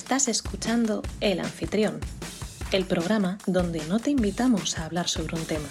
[0.00, 1.98] Estás escuchando El Anfitrión,
[2.70, 5.66] el programa donde no te invitamos a hablar sobre un tema.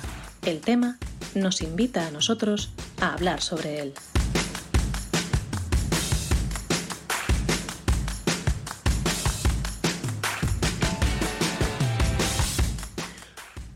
[0.45, 0.97] El tema
[1.33, 3.93] nos invita a nosotros a hablar sobre él.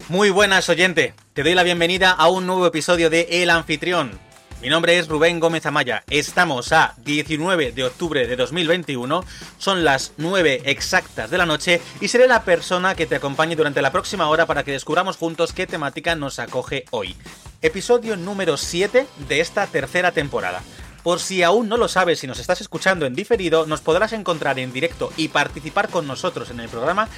[0.10, 4.31] Muy buenas oyente, te doy la bienvenida a un nuevo episodio de El Anfitrión.
[4.62, 9.26] Mi nombre es Rubén Gómez Amaya, estamos a 19 de octubre de 2021,
[9.58, 13.82] son las 9 exactas de la noche y seré la persona que te acompañe durante
[13.82, 17.16] la próxima hora para que descubramos juntos qué temática nos acoge hoy.
[17.64, 20.62] Episodio número 7 de esta tercera temporada.
[21.04, 24.60] Por si aún no lo sabes y nos estás escuchando en diferido, nos podrás encontrar
[24.60, 27.10] en directo y participar con nosotros en el programa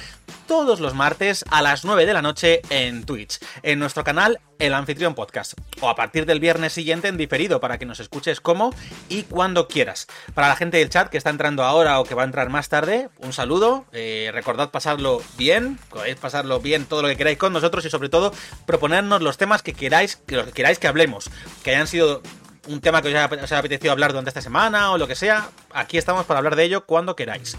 [0.46, 4.72] todos los martes a las 9 de la noche en Twitch, en nuestro canal El
[4.72, 8.74] Anfitrión Podcast, o a partir del viernes siguiente en diferido para que nos escuches como
[9.08, 10.06] y cuando quieras.
[10.32, 12.70] Para la gente del chat que está entrando ahora o que va a entrar más
[12.70, 17.52] tarde, un saludo, eh, recordad pasarlo bien, podéis pasarlo bien todo lo que queráis con
[17.52, 18.32] nosotros y sobre todo
[18.66, 21.30] proponernos los temas que queráis que, que queráis que hablemos,
[21.62, 22.22] que hayan sido
[22.66, 25.98] un tema que os haya, apetecido hablar durante esta semana o lo que sea, aquí
[25.98, 27.56] estamos para hablar de ello cuando queráis.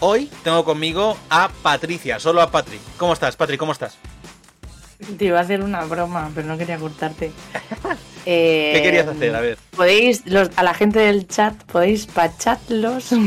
[0.00, 2.78] Hoy tengo conmigo a Patricia, solo a Patri.
[2.98, 3.56] ¿Cómo estás, Patri?
[3.56, 3.96] ¿Cómo estás?
[5.18, 7.32] Te iba a hacer una broma, pero no quería cortarte.
[8.24, 9.34] ¿Qué querías hacer?
[9.34, 9.58] A ver.
[9.76, 10.22] Podéis,
[10.56, 13.10] a la gente del chat, podéis pachatlos.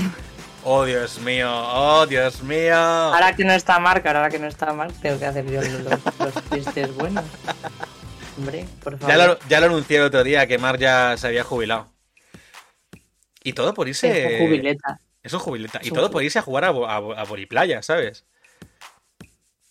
[0.70, 2.76] Oh, Dios mío, oh, Dios mío.
[2.76, 5.82] Ahora que no está Marc, ahora que no está Marc, tengo que hacer yo los,
[6.20, 7.23] los chistes buenos.
[8.38, 9.16] Hombre, por favor.
[9.16, 11.88] Ya lo, ya lo anuncié el otro día que Mar ya se había jubilado.
[13.44, 14.36] Y todo por irse.
[14.36, 15.00] Es un jubileta.
[15.24, 15.80] Es un jubileta.
[15.84, 18.26] Y todo por irse a jugar a, a, a Boriplaya, ¿sabes?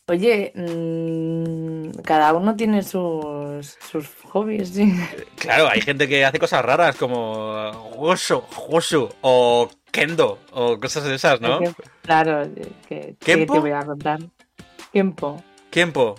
[0.08, 4.94] Oye, mmm, cada uno tiene sus, sus hobbies, ¿sí?
[5.36, 11.16] Claro, hay gente que hace cosas raras como Hoshu, Hoshu o Kendo o cosas de
[11.16, 11.58] esas, ¿no?
[12.02, 12.48] Claro,
[12.88, 14.20] que, que te voy a contar.
[14.92, 15.42] Tiempo.
[15.70, 16.14] Tiempo.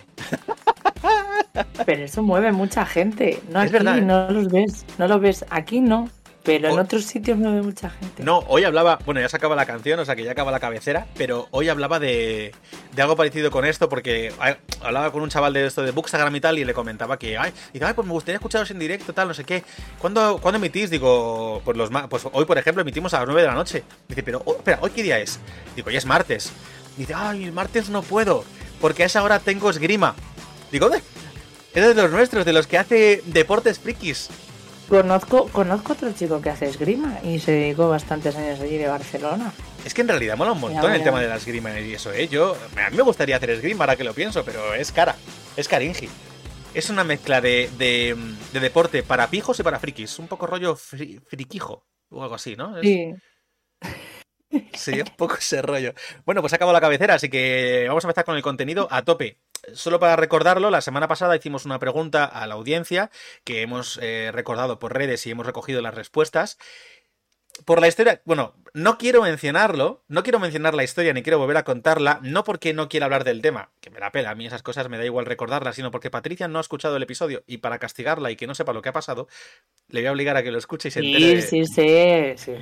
[1.86, 3.40] Pero eso mueve mucha gente.
[3.50, 4.02] No es aquí verdad, ¿eh?
[4.02, 4.84] no los ves.
[4.98, 5.44] No lo ves.
[5.50, 6.08] Aquí no.
[6.48, 8.22] Pero en otros sitios mueve mucha gente.
[8.22, 10.60] No, hoy hablaba, bueno, ya se acaba la canción, o sea que ya acaba la
[10.60, 12.52] cabecera, pero hoy hablaba de,
[12.94, 14.32] de algo parecido con esto, porque
[14.80, 17.52] hablaba con un chaval de esto de Bookstagram y tal, y le comentaba que, ay,
[17.72, 19.62] dice, ay, pues me gustaría escucharos en directo, tal, no sé qué.
[19.98, 20.88] ¿Cuándo, ¿cuándo emitís?
[20.88, 23.82] Digo, pues, los, pues hoy, por ejemplo, emitimos a las 9 de la noche.
[24.08, 25.38] Dice, pero, oh, espera, ¿hoy qué día es?
[25.76, 26.50] Digo, hoy es martes.
[26.96, 28.42] Dice, ay, el martes no puedo,
[28.80, 30.14] porque a esa hora tengo esgrima.
[30.72, 31.04] Digo, ¿dónde?
[31.74, 34.30] Es de los nuestros, de los que hace deportes frikis.
[34.88, 39.52] Conozco, conozco otro chico que hace esgrima y se dedicó bastantes años allí de Barcelona.
[39.84, 42.26] Es que en realidad mola un montón el tema de la esgrima y eso, ¿eh?
[42.26, 45.14] Yo, a mí me gustaría hacer esgrima ahora que lo pienso, pero es cara,
[45.56, 46.08] es caringi.
[46.72, 48.16] Es una mezcla de, de,
[48.52, 52.78] de deporte para pijos y para frikis, un poco rollo friquijo o algo así, ¿no?
[52.78, 52.82] Es...
[52.82, 53.14] Sí.
[54.72, 55.92] Sí, un poco ese rollo.
[56.24, 59.38] Bueno, pues acabo la cabecera, así que vamos a empezar con el contenido a tope.
[59.74, 63.10] Solo para recordarlo, la semana pasada hicimos una pregunta a la audiencia
[63.44, 66.58] que hemos eh, recordado por redes y hemos recogido las respuestas
[67.64, 71.56] por la historia, bueno, no quiero mencionarlo, no quiero mencionar la historia ni quiero volver
[71.56, 74.46] a contarla, no porque no quiera hablar del tema, que me la pela, a mí
[74.46, 77.58] esas cosas me da igual recordarlas, sino porque Patricia no ha escuchado el episodio y
[77.58, 79.28] para castigarla y que no sepa lo que ha pasado,
[79.88, 81.42] le voy a obligar a que lo escuche y se entere.
[81.42, 82.54] Sí, sí, sí,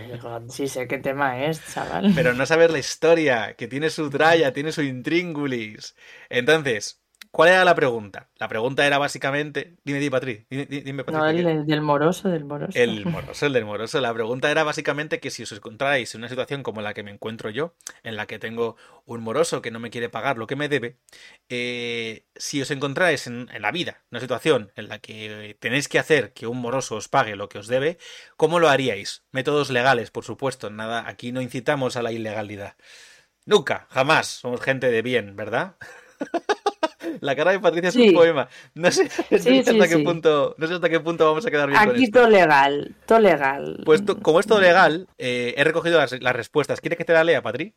[0.48, 2.12] sí, sé qué tema es, chaval.
[2.14, 5.94] Pero no saber la historia, que tiene su tralla, tiene su intríngulis.
[6.28, 7.00] Entonces,
[7.36, 8.30] ¿Cuál era la pregunta?
[8.38, 9.76] La pregunta era básicamente.
[9.84, 10.46] Dime, dime, Patri.
[10.48, 12.78] Dime, dime, Patri no, el del moroso, del moroso.
[12.78, 14.00] El moroso, el del moroso.
[14.00, 17.10] La pregunta era básicamente que si os encontráis en una situación como la que me
[17.10, 17.74] encuentro yo,
[18.04, 20.96] en la que tengo un moroso que no me quiere pagar lo que me debe,
[21.50, 25.98] eh, si os encontráis en, en, la vida, una situación en la que tenéis que
[25.98, 27.98] hacer que un moroso os pague lo que os debe,
[28.38, 29.24] ¿cómo lo haríais?
[29.30, 30.70] Métodos legales, por supuesto.
[30.70, 32.76] Nada, aquí no incitamos a la ilegalidad.
[33.44, 34.26] Nunca, jamás.
[34.26, 35.76] Somos gente de bien, ¿verdad?
[37.20, 38.48] La cara de Patricia es un poema.
[38.74, 41.80] No sé, hasta qué punto, no sé hasta qué punto vamos a quedar bien.
[41.80, 43.82] Aquí todo legal, todo legal.
[43.84, 46.80] Pues como es todo legal, eh, he recogido las, las respuestas.
[46.80, 47.74] ¿Quieres que te la lea, Patri?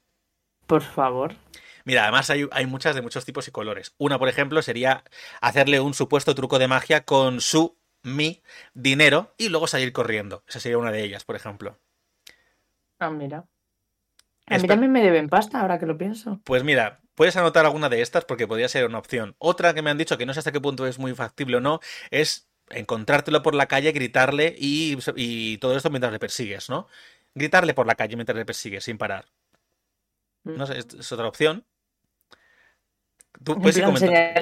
[0.68, 1.36] Por favor.
[1.86, 3.96] Mira, además hay, hay, muchas de muchos tipos y colores.
[3.98, 5.04] Una, por ejemplo, sería
[5.42, 8.42] hacerle un supuesto truco de magia con su, mi,
[8.74, 10.44] dinero y luego salir corriendo.
[10.48, 11.80] Esa sería una de ellas, por ejemplo.
[13.00, 13.46] Ah, mira.
[14.48, 16.42] A mí también me deben pasta, ahora que lo pienso.
[16.44, 19.36] Pues mira, puedes anotar alguna de estas porque podría ser una opción.
[19.40, 21.60] Otra que me han dicho que no sé hasta qué punto es muy factible o
[21.60, 21.82] no,
[22.12, 26.88] es encontrártelo por la calle, gritarle y, y todo esto mientras le persigues, ¿no?
[27.36, 29.26] Gritarle por la calle mientras le persigues sin parar.
[30.46, 31.66] No sé, es otra opción.
[33.44, 33.84] Tú puedes ir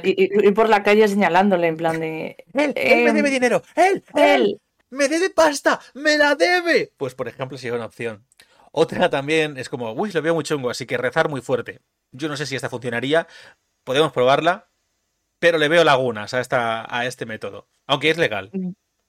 [0.04, 2.46] y, y, por la calle señalándole en plan de...
[2.54, 2.74] ¡Él!
[2.76, 3.64] ¡Él me debe dinero!
[3.74, 4.04] ¡Él!
[4.14, 4.62] ¡Él!
[4.92, 5.80] ¡Me debe pasta!
[5.96, 6.94] ¡Me la debe!
[6.96, 8.28] Pues por ejemplo, si es una opción.
[8.72, 11.82] Otra también es como, uy, lo veo muy chungo, así que rezar muy fuerte.
[12.12, 13.28] Yo no sé si esta funcionaría,
[13.84, 14.70] podemos probarla,
[15.40, 18.52] pero le veo lagunas a, esta, a este método, aunque es legal.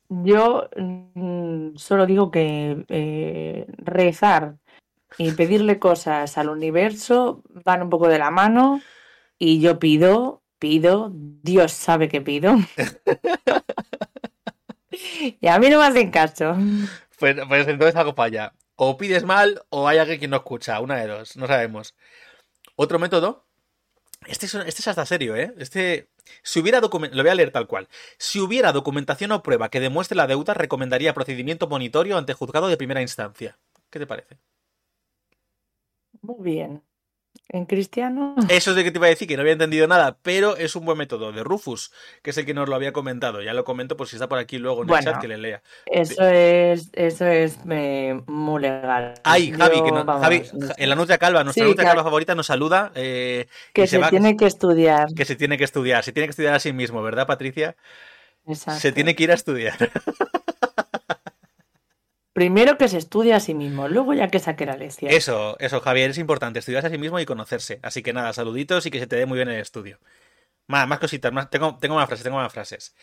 [0.08, 4.56] Yo mm, solo digo que eh, rezar
[5.16, 8.80] y pedirle cosas al universo van un poco de la mano
[9.38, 12.56] y yo pido, pido, Dios sabe que pido.
[15.40, 16.56] y a mí no me hacen caso.
[17.18, 18.54] Pues, pues entonces falla.
[18.76, 21.94] O pides mal o hay alguien que no escucha, una de dos, no sabemos.
[22.80, 23.44] Otro método,
[24.28, 25.52] este es, este es hasta serio, ¿eh?
[25.58, 26.10] Este,
[26.44, 27.88] si hubiera lo voy a leer tal cual.
[28.18, 32.76] Si hubiera documentación o prueba que demuestre la deuda, recomendaría procedimiento monitorio ante juzgado de
[32.76, 33.58] primera instancia.
[33.90, 34.38] ¿Qué te parece?
[36.22, 36.82] Muy bien.
[37.50, 38.34] En cristiano.
[38.50, 40.76] Eso es de que te iba a decir, que no había entendido nada, pero es
[40.76, 41.92] un buen método de Rufus,
[42.22, 43.40] que es el que nos lo había comentado.
[43.40, 45.62] Ya lo comento por si está por aquí luego en el chat que le lea.
[45.86, 49.14] Eso es, eso es muy legal.
[49.24, 50.42] Ay, Javi, que no, Javi,
[50.76, 52.92] en la Nutria Calva, nuestra sí, Calva favorita, nos saluda.
[52.94, 55.08] Eh, que se, tiene que, estudiar.
[55.14, 57.76] Que se tiene que estudiar, se tiene que estudiar a sí mismo, ¿verdad, Patricia?
[58.46, 58.80] Exacto.
[58.80, 59.76] Se tiene que ir a estudiar.
[62.38, 65.10] Primero que se estudia a sí mismo, luego ya que saque la lección.
[65.10, 67.80] Eso, eso, Javier, es importante, estudiarse a sí mismo y conocerse.
[67.82, 69.98] Así que nada, saluditos y que se te dé muy bien el estudio.
[70.68, 72.94] Más, más cositas, más, tengo, tengo más frases, tengo más frases.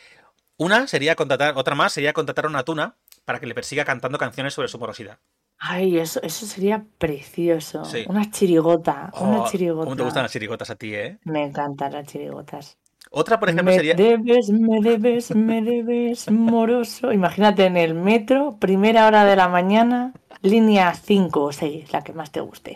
[0.56, 2.96] Una sería contratar, otra más sería contratar a una tuna
[3.26, 5.20] para que le persiga cantando canciones sobre su morosidad.
[5.58, 7.84] Ay, eso, eso sería precioso.
[8.08, 9.84] Una chirigota, una oh, chirigota.
[9.84, 11.20] ¿Cómo te gustan las chirigotas a ti, eh?
[11.26, 12.78] Me encantan las chirigotas.
[13.18, 13.94] Otra, por ejemplo, me sería.
[13.94, 17.14] Debes, me debes, me debes, moroso.
[17.14, 22.12] Imagínate en el metro, primera hora de la mañana, línea 5 o 6, la que
[22.12, 22.76] más te guste.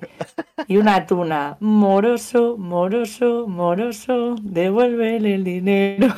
[0.65, 6.15] Y una tuna, moroso, moroso, moroso, devuélvele el dinero.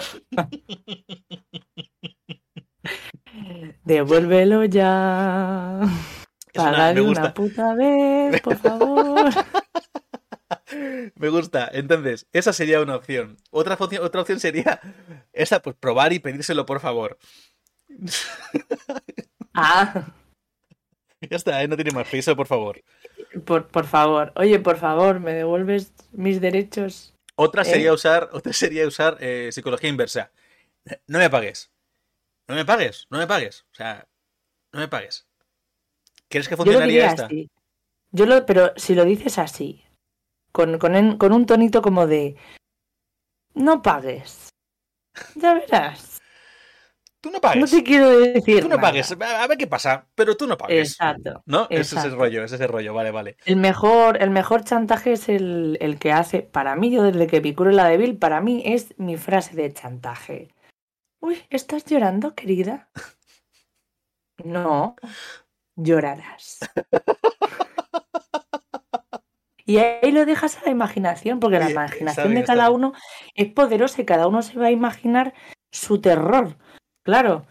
[3.83, 5.79] Devuélvelo ya.
[6.53, 9.31] Págale una, una puta vez, por favor.
[11.15, 11.69] Me gusta.
[11.73, 13.37] Entonces, esa sería una opción.
[13.49, 14.79] Otra, opción, otra opción sería
[15.33, 17.17] esa, pues probar y pedírselo, por favor.
[19.53, 20.13] Ah.
[21.29, 21.67] Ya está, ¿eh?
[21.67, 22.07] no tiene más.
[22.07, 22.81] Pedírselo, por favor.
[23.45, 24.31] Por, por favor.
[24.35, 27.13] Oye, por favor, ¿me devuelves mis derechos?
[27.35, 27.93] Otra sería ¿Eh?
[27.93, 30.31] usar, otra sería usar eh, psicología inversa.
[31.07, 31.71] No me pagues.
[32.47, 33.65] No me pagues, no me pagues.
[33.71, 34.07] O sea,
[34.71, 35.27] no me pagues.
[36.27, 37.29] ¿Quieres que funcionaría esta?
[38.11, 39.83] Yo lo, pero si lo dices así,
[40.51, 42.35] con, con, con un tonito como de
[43.53, 44.49] no pagues.
[45.35, 46.19] Ya verás.
[47.21, 47.61] Tú no pagues.
[47.61, 48.63] No te quiero decir.
[48.63, 49.11] Tú no pagues.
[49.11, 50.91] A ver qué pasa, pero tú no pagues.
[50.91, 51.43] Exacto.
[51.45, 51.67] ¿No?
[51.69, 53.37] Ese es el rollo, ese es el rollo, vale, vale.
[53.45, 57.39] El mejor, el mejor chantaje es el, el que hace, para mí, yo desde que
[57.39, 60.49] vi la débil, para mí es mi frase de chantaje.
[61.19, 62.89] Uy, ¿estás llorando, querida?
[64.43, 64.95] No,
[65.75, 66.61] llorarás.
[69.71, 72.91] Y ahí lo dejas a la imaginación, porque la imaginación de cada uno
[73.35, 75.33] es poderosa y cada uno se va a imaginar
[75.71, 76.57] su terror.
[77.03, 77.45] Claro.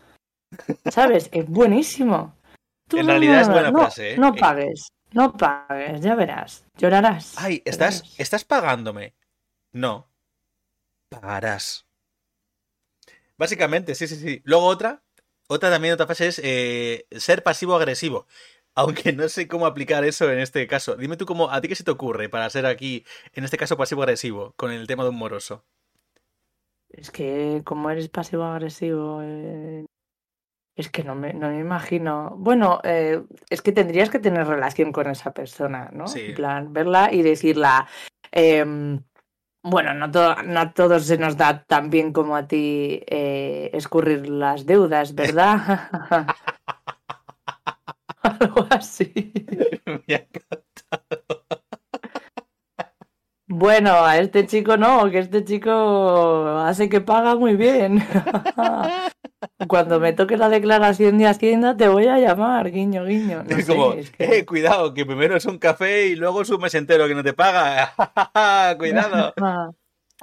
[0.91, 1.31] ¿Sabes?
[1.33, 2.37] Es buenísimo.
[2.93, 4.13] en realidad es buena frase.
[4.13, 4.19] ¿eh?
[4.19, 6.67] No pagues, no pagues, ya verás.
[6.77, 7.39] Llorarás.
[7.39, 9.15] Ay, ¿estás, ¿estás pagándome?
[9.73, 10.07] No.
[11.09, 11.87] Pagarás.
[13.39, 14.43] Básicamente, sí, sí, sí.
[14.45, 15.03] Luego otra,
[15.49, 18.27] otra también, otra frase es eh, ser pasivo-agresivo.
[18.81, 20.97] Aunque no sé cómo aplicar eso en este caso.
[20.97, 23.77] Dime tú cómo, ¿a ti qué se te ocurre para ser aquí, en este caso,
[23.77, 25.65] pasivo-agresivo, con el tema de un moroso?
[26.89, 29.85] Es que como eres pasivo-agresivo, eh,
[30.77, 32.35] es que no me, no me imagino.
[32.39, 36.09] Bueno, eh, es que tendrías que tener relación con esa persona, ¿no?
[36.09, 36.27] Sí.
[36.31, 37.87] En plan, verla y decirla.
[38.33, 39.03] Em,
[39.63, 44.31] bueno, no, no a todos se nos da tan bien como a ti eh, escurrir
[44.31, 45.91] las deudas, ¿verdad?
[48.41, 49.13] Algo así.
[49.87, 51.45] Me ha encantado.
[53.53, 57.99] Bueno, a este chico no, que este chico hace que paga muy bien.
[59.69, 63.43] Cuando me toque la declaración de Hacienda te voy a llamar, guiño, guiño.
[63.43, 64.25] No es sé, como, es que...
[64.25, 67.25] eh, cuidado, que primero es un café y luego es un mes entero que no
[67.25, 67.93] te paga.
[68.79, 69.35] cuidado.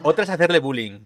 [0.03, 1.05] Otra es hacerle bullying.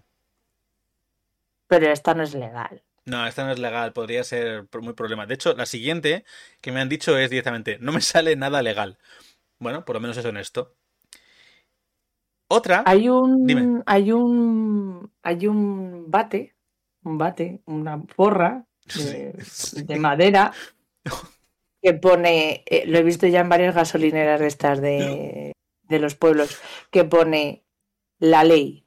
[1.66, 2.82] Pero esta no es legal.
[3.04, 5.26] No, esta no es legal, podría ser muy problema.
[5.26, 6.24] De hecho, la siguiente
[6.60, 8.98] que me han dicho es directamente, no me sale nada legal.
[9.58, 10.76] Bueno, por lo menos es honesto.
[12.48, 12.82] Otra.
[12.86, 13.46] Hay un.
[13.46, 13.82] Dime.
[13.86, 15.10] Hay un.
[15.22, 16.54] Hay un bate.
[17.04, 19.82] Un bate, una porra de, Sí.
[19.82, 20.52] de madera
[21.82, 22.62] que pone.
[22.66, 26.60] eh, lo he visto ya en varias gasolineras de estas de, de los pueblos.
[26.90, 27.64] Que pone
[28.20, 28.86] la ley.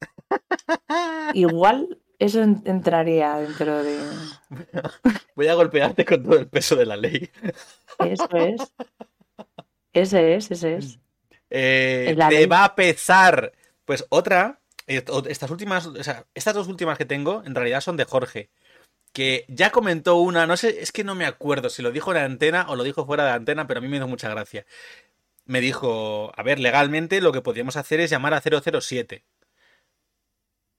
[1.34, 3.98] Igual eso en- entraría dentro de...
[5.34, 7.30] Voy a golpearte con todo el peso de la ley.
[7.98, 8.72] Eso es.
[9.92, 10.98] Ese es, ese es.
[11.50, 12.46] Eh, te ley.
[12.46, 13.52] va a pesar.
[13.84, 17.96] Pues otra, eh, estas últimas, o sea, estas dos últimas que tengo, en realidad son
[17.96, 18.50] de Jorge.
[19.12, 22.18] Que ya comentó una, no sé, es que no me acuerdo si lo dijo en
[22.18, 24.28] la antena o lo dijo fuera de la antena, pero a mí me hizo mucha
[24.28, 24.66] gracia.
[25.46, 29.24] Me dijo, a ver, legalmente lo que podríamos hacer es llamar a 007.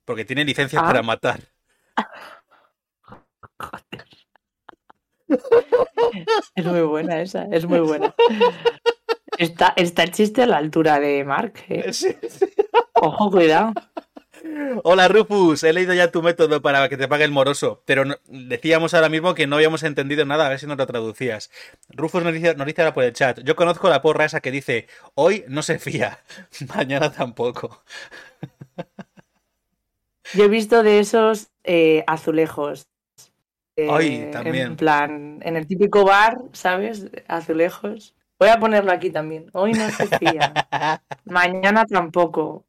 [0.06, 0.86] Porque tiene licencia Ah.
[0.88, 1.40] para matar.
[6.56, 8.14] Es muy buena esa, es muy buena.
[9.38, 11.54] Está, está el chiste a la altura de Mark.
[11.70, 11.86] ¿eh?
[11.94, 12.46] Sí, sí.
[12.94, 13.74] Ojo, cuidado.
[14.84, 18.16] Hola Rufus, he leído ya tu método para que te pague el moroso, pero no-
[18.26, 21.52] decíamos ahora mismo que no habíamos entendido nada, a ver si nos lo traducías.
[21.90, 24.50] Rufus nos dice, nos dice ahora por el chat, yo conozco la porra esa que
[24.52, 26.20] dice, hoy no se fía,
[26.76, 27.84] mañana tampoco.
[30.34, 32.88] Yo he visto de esos eh, azulejos.
[33.76, 34.68] Eh, Ay, también.
[34.68, 37.08] En plan, en el típico bar, ¿sabes?
[37.28, 38.16] Azulejos.
[38.40, 39.50] Voy a ponerlo aquí también.
[39.54, 40.54] Hoy no se fía.
[41.26, 42.66] Mañana tampoco.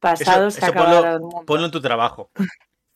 [0.00, 1.44] Pasado Eso- se eso acabará el mundo.
[1.46, 2.30] Ponlo en tu trabajo.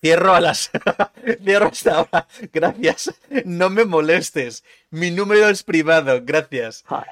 [0.03, 0.71] Cierro a las...
[1.45, 2.27] Cierro hasta ahora.
[2.53, 3.15] Gracias.
[3.45, 4.65] No me molestes.
[4.91, 6.21] Mi número es privado.
[6.23, 6.83] Gracias.
[6.87, 7.07] Joder,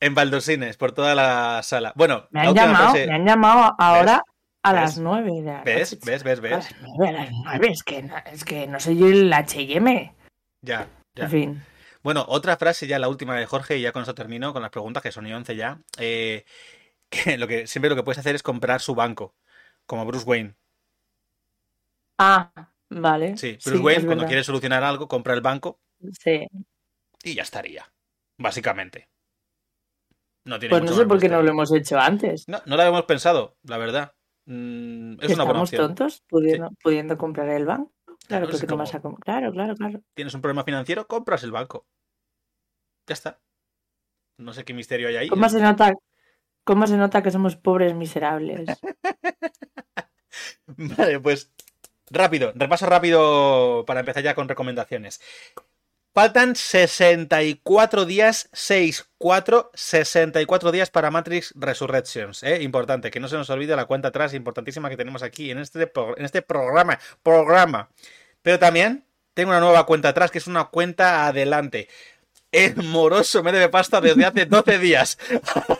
[0.00, 1.92] En baldosines, por toda la sala.
[1.94, 4.24] Bueno, me han llamado, frase- me han llamado ahora
[4.64, 4.80] a ¿Ves?
[4.82, 5.98] las nueve de la ¿Ves?
[6.04, 6.22] ¿Ves?
[6.24, 6.38] ¿Ves?
[6.38, 6.74] A ¿Ves?
[7.06, 10.14] a las nueve, es que no, es que no soy yo el H&M.
[10.62, 11.24] Ya, ya.
[11.24, 11.62] En fin.
[12.02, 14.70] Bueno, otra frase ya, la última de Jorge, y ya con eso termino con las
[14.70, 15.78] preguntas, que son y 11 ya.
[15.98, 16.44] eh,
[17.10, 19.34] que lo que siempre lo que puedes hacer es comprar su banco,
[19.86, 20.54] como Bruce Wayne.
[22.18, 22.50] Ah,
[22.90, 23.36] vale.
[23.36, 25.78] Sí, Sí, Bruce Wayne, cuando quiere solucionar algo, compra el banco
[26.20, 26.46] Sí.
[27.22, 27.90] y ya estaría.
[28.38, 29.08] Básicamente.
[30.44, 32.46] No tiene Pues no sé por qué no lo hemos hecho antes.
[32.48, 34.12] No, no lo habíamos pensado, la verdad.
[34.46, 35.86] Mm, es una buena opción.
[35.86, 37.92] tontos pudiendo, pudiendo comprar el banco.
[38.04, 39.24] Claro, Claro, porque como- vas a comprar.
[39.24, 40.00] Claro, claro, claro.
[40.14, 41.86] Tienes un problema financiero, compras el banco.
[43.06, 43.40] Ya está.
[44.38, 45.28] No sé qué misterio hay ahí.
[45.28, 45.92] ¿Cómo se nota,
[46.64, 48.68] cómo se nota que somos pobres miserables?
[50.66, 51.52] Vale, pues
[52.10, 55.20] rápido, repaso rápido para empezar ya con recomendaciones.
[56.14, 62.44] Faltan 64 días, 6, 4, 64 días para Matrix Resurrections.
[62.44, 62.62] ¿eh?
[62.62, 65.90] Importante, que no se nos olvide la cuenta atrás importantísima que tenemos aquí en este,
[66.16, 67.88] en este programa, programa.
[68.42, 69.02] Pero también
[69.34, 71.88] tengo una nueva cuenta atrás, que es una cuenta adelante.
[72.52, 75.18] El moroso me debe pasta desde hace 12 días.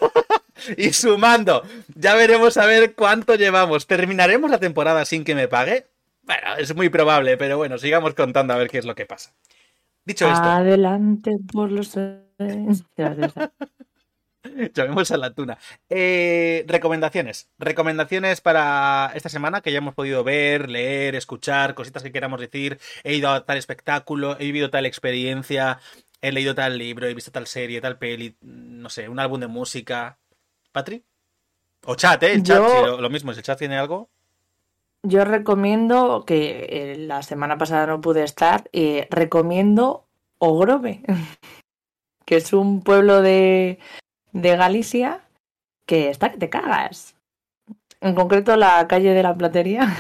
[0.77, 1.63] y sumando,
[1.95, 3.87] ya veremos a ver cuánto llevamos.
[3.87, 5.87] ¿Terminaremos la temporada sin que me pague?
[6.23, 9.33] Bueno, es muy probable, pero bueno, sigamos contando a ver qué es lo que pasa.
[10.05, 11.95] Dicho esto, Adelante por los...
[14.75, 15.57] Llamemos a la tuna.
[15.89, 17.49] Eh, recomendaciones.
[17.59, 22.79] Recomendaciones para esta semana que ya hemos podido ver, leer, escuchar, cositas que queramos decir.
[23.05, 25.79] He ido a tal espectáculo, he vivido tal experiencia,
[26.21, 29.47] he leído tal libro, he visto tal serie, tal peli, no sé, un álbum de
[29.47, 30.19] música.
[30.73, 31.03] ¿Patri?
[31.87, 32.35] O chat, ¿eh?
[32.35, 34.11] El chat, Yo- sí, lo, lo mismo, si el chat tiene algo.
[35.07, 40.07] Yo recomiendo, que eh, la semana pasada no pude estar, eh, recomiendo
[40.39, 41.03] Ogrove,
[42.25, 43.79] que es un pueblo de,
[44.33, 45.21] de Galicia
[45.87, 47.15] que está que te cagas.
[48.01, 49.95] En concreto la calle de la platería.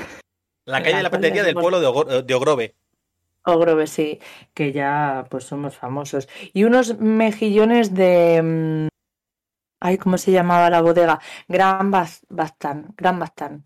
[0.67, 2.75] La calle de la La platería del de- pueblo de, Ogro- de Ogrove.
[3.47, 4.21] Ogrove, sí,
[4.55, 6.29] que ya pues somos famosos.
[6.55, 8.89] Y unos mejillones de...
[9.81, 11.21] Ay, ¿cómo se llamaba la bodega?
[11.49, 13.65] Gran Bas- Bastán, Gran Bastán.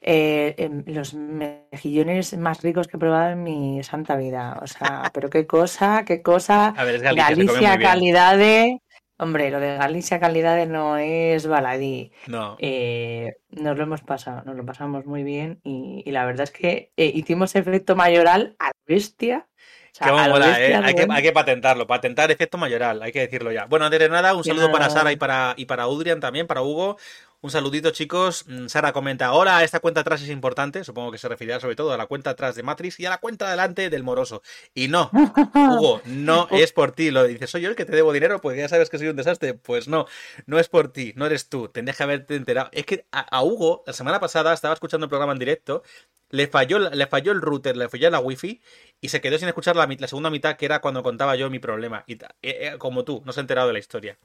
[0.00, 4.58] Eh, em, los mejillones más ricos que he probado en mi santa vida.
[4.62, 6.68] O sea, pero qué cosa, qué cosa.
[6.68, 8.78] A ver, es Galicia, Galicia calidad de...
[9.18, 12.10] Hombre, lo de Galicia calidad de no es baladí.
[12.26, 12.56] No.
[12.58, 16.50] Eh, nos lo hemos pasado, nos lo pasamos muy bien y, y la verdad es
[16.52, 19.46] que eh, hicimos efecto mayoral a la bestia.
[19.92, 20.74] O sea, a ¿eh?
[20.74, 21.14] Hay que, bueno.
[21.14, 23.66] hay que patentarlo, patentar efecto mayoral, hay que decirlo ya.
[23.66, 26.62] Bueno, antes de nada, un saludo para Sara y para, y para Udrian también, para
[26.62, 26.96] Hugo.
[27.42, 28.44] Un saludito, chicos.
[28.48, 30.84] Mm, Sara comenta, hola, esta cuenta atrás es importante.
[30.84, 33.18] Supongo que se referirá sobre todo a la cuenta atrás de Matrix y a la
[33.18, 34.42] cuenta adelante del moroso.
[34.74, 35.10] Y no,
[35.54, 37.10] Hugo, no es por ti.
[37.10, 39.16] Lo dices, soy yo el que te debo dinero porque ya sabes que soy un
[39.16, 39.54] desastre.
[39.54, 40.04] Pues no,
[40.44, 41.68] no es por ti, no eres tú.
[41.68, 42.68] Tendrías que haberte enterado.
[42.72, 45.82] Es que a, a Hugo, la semana pasada, estaba escuchando el programa en directo,
[46.30, 48.60] le falló, le falló el router, le falló la wifi
[49.00, 51.58] y se quedó sin escuchar la, la segunda mitad, que era cuando contaba yo mi
[51.58, 52.04] problema.
[52.06, 54.18] Y eh, eh, como tú, no se ha enterado de la historia.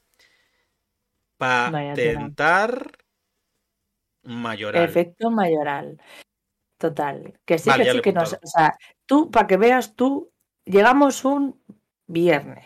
[1.38, 2.91] Patentar
[4.24, 4.83] mayoral.
[4.83, 6.01] Efecto mayoral.
[6.77, 7.39] Total.
[7.45, 8.33] Que sí, Vale, que sí, que nos.
[8.33, 10.31] O sea, tú, para que veas tú,
[10.65, 11.62] llegamos un
[12.07, 12.65] viernes.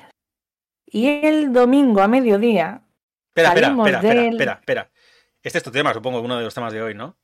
[0.86, 2.81] Y el domingo a mediodía,
[3.27, 4.91] Espera, espera, salimos espera, espera, del- espera, espera.
[5.43, 7.15] Este es tu tema, supongo, uno de los temas de hoy, ¿no?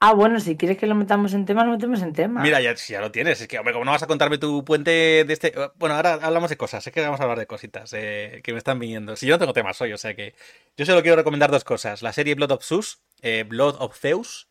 [0.00, 2.40] Ah, bueno, si quieres que lo metamos en tema, lo metemos en tema.
[2.40, 3.40] Mira, ya, ya lo tienes.
[3.40, 5.52] Es que, hombre, como no vas a contarme tu puente de este.
[5.74, 6.86] Bueno, ahora hablamos de cosas.
[6.86, 9.16] Es que vamos a hablar de cositas eh, que me están viniendo.
[9.16, 10.36] Si yo no tengo temas hoy, o sea que.
[10.76, 12.02] Yo solo quiero recomendar dos cosas.
[12.02, 14.48] La serie Blood of Zeus, eh, Blood of Zeus,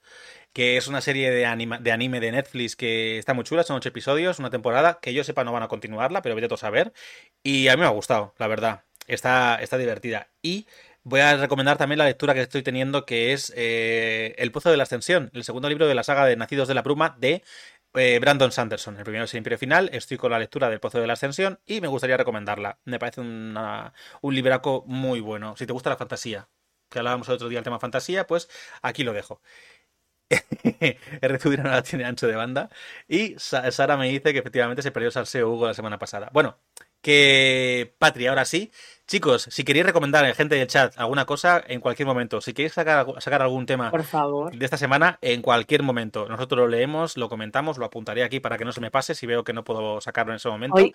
[0.51, 3.63] que es una serie de, anima, de anime de Netflix que está muy chula.
[3.63, 4.99] Son ocho episodios, una temporada.
[5.01, 6.91] Que yo sepa no van a continuarla, pero vete a saber.
[7.41, 8.83] Y a mí me ha gustado, la verdad.
[9.07, 10.27] Está, está divertida.
[10.41, 10.67] Y
[11.09, 14.75] Voy a recomendar también la lectura que estoy teniendo, que es eh, El Pozo de
[14.75, 17.43] la Ascensión, el segundo libro de la saga de Nacidos de la Bruma de
[17.93, 18.97] eh, Brandon Sanderson.
[18.97, 21.61] El primero es el Imperio Final, estoy con la lectura del Pozo de la Ascensión
[21.65, 22.79] y me gustaría recomendarla.
[22.83, 25.55] Me parece un libraco muy bueno.
[25.55, 26.49] Si te gusta la fantasía,
[26.89, 28.49] que hablábamos el otro día del tema fantasía, pues
[28.81, 29.41] aquí lo dejo.
[30.29, 31.39] R.
[31.63, 32.69] no tiene ancho de banda.
[33.07, 36.29] Y Sara me dice que efectivamente se perdió Salseo Hugo la semana pasada.
[36.33, 36.57] Bueno,
[37.01, 38.71] que Patria, ahora sí.
[39.07, 42.41] Chicos, si queréis recomendar a gente del chat alguna cosa, en cualquier momento.
[42.41, 44.53] Si queréis sacar, sacar algún tema Por favor.
[44.53, 46.27] de esta semana, en cualquier momento.
[46.27, 49.25] Nosotros lo leemos, lo comentamos, lo apuntaré aquí para que no se me pase si
[49.25, 50.75] veo que no puedo sacarlo en ese momento.
[50.75, 50.93] Hoy,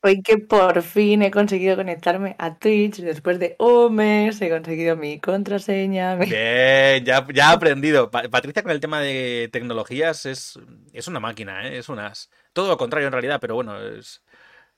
[0.00, 4.96] hoy que por fin he conseguido conectarme a Twitch, después de un mes he conseguido
[4.96, 6.16] mi contraseña.
[6.16, 8.10] Bien, ya, ya he aprendido.
[8.10, 10.58] Patricia con el tema de tecnologías es,
[10.94, 11.76] es una máquina, ¿eh?
[11.76, 12.30] es unas...
[12.54, 14.22] Todo lo contrario en realidad, pero bueno, es...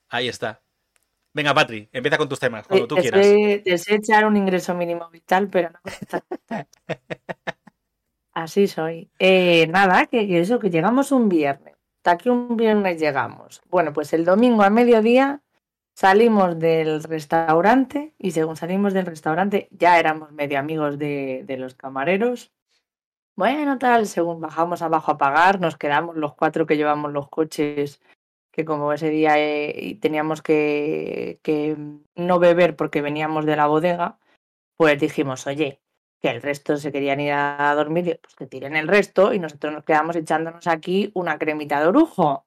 [0.09, 0.66] ahí está.
[1.37, 3.21] Venga, Patri, empieza con tus temas, cuando tú quieras.
[3.63, 5.81] Deseo echar un ingreso mínimo vital, pero no.
[8.33, 9.11] Así soy.
[9.19, 11.75] Eh, nada, que, eso, que llegamos un viernes.
[11.99, 13.61] Hasta que un viernes llegamos.
[13.69, 15.43] Bueno, pues el domingo a mediodía
[15.95, 21.75] salimos del restaurante y según salimos del restaurante ya éramos medio amigos de, de los
[21.75, 22.51] camareros.
[23.35, 28.01] Bueno, tal, según bajamos abajo a pagar, nos quedamos los cuatro que llevamos los coches
[28.57, 31.39] que como ese día eh, teníamos que,
[32.15, 34.19] no beber porque veníamos de la bodega,
[34.79, 35.83] pues dijimos, oye,
[36.23, 39.75] que el resto se querían ir a dormir, pues que tiren el resto y nosotros
[39.75, 42.47] nos quedamos echándonos aquí una cremita de orujo.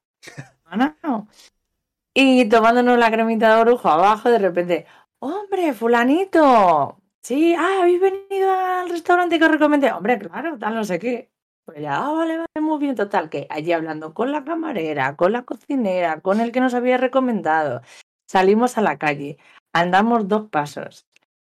[2.12, 4.86] Y tomándonos la cremita de orujo abajo, de repente,
[5.20, 10.82] hombre, fulanito, sí, ah, habéis venido al restaurante que os recomendé, hombre, claro, tal, no
[10.84, 11.30] sé qué.
[11.72, 15.42] Pues ah, vale, vale, muy bien, total, que allí hablando con la camarera, con la
[15.44, 17.80] cocinera, con el que nos había recomendado,
[18.26, 19.38] salimos a la calle,
[19.72, 21.06] andamos dos pasos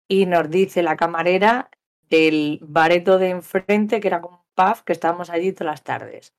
[0.09, 1.70] y nos dice la camarera
[2.11, 6.35] del bareto de enfrente, que era como un pub, que estábamos allí todas las tardes.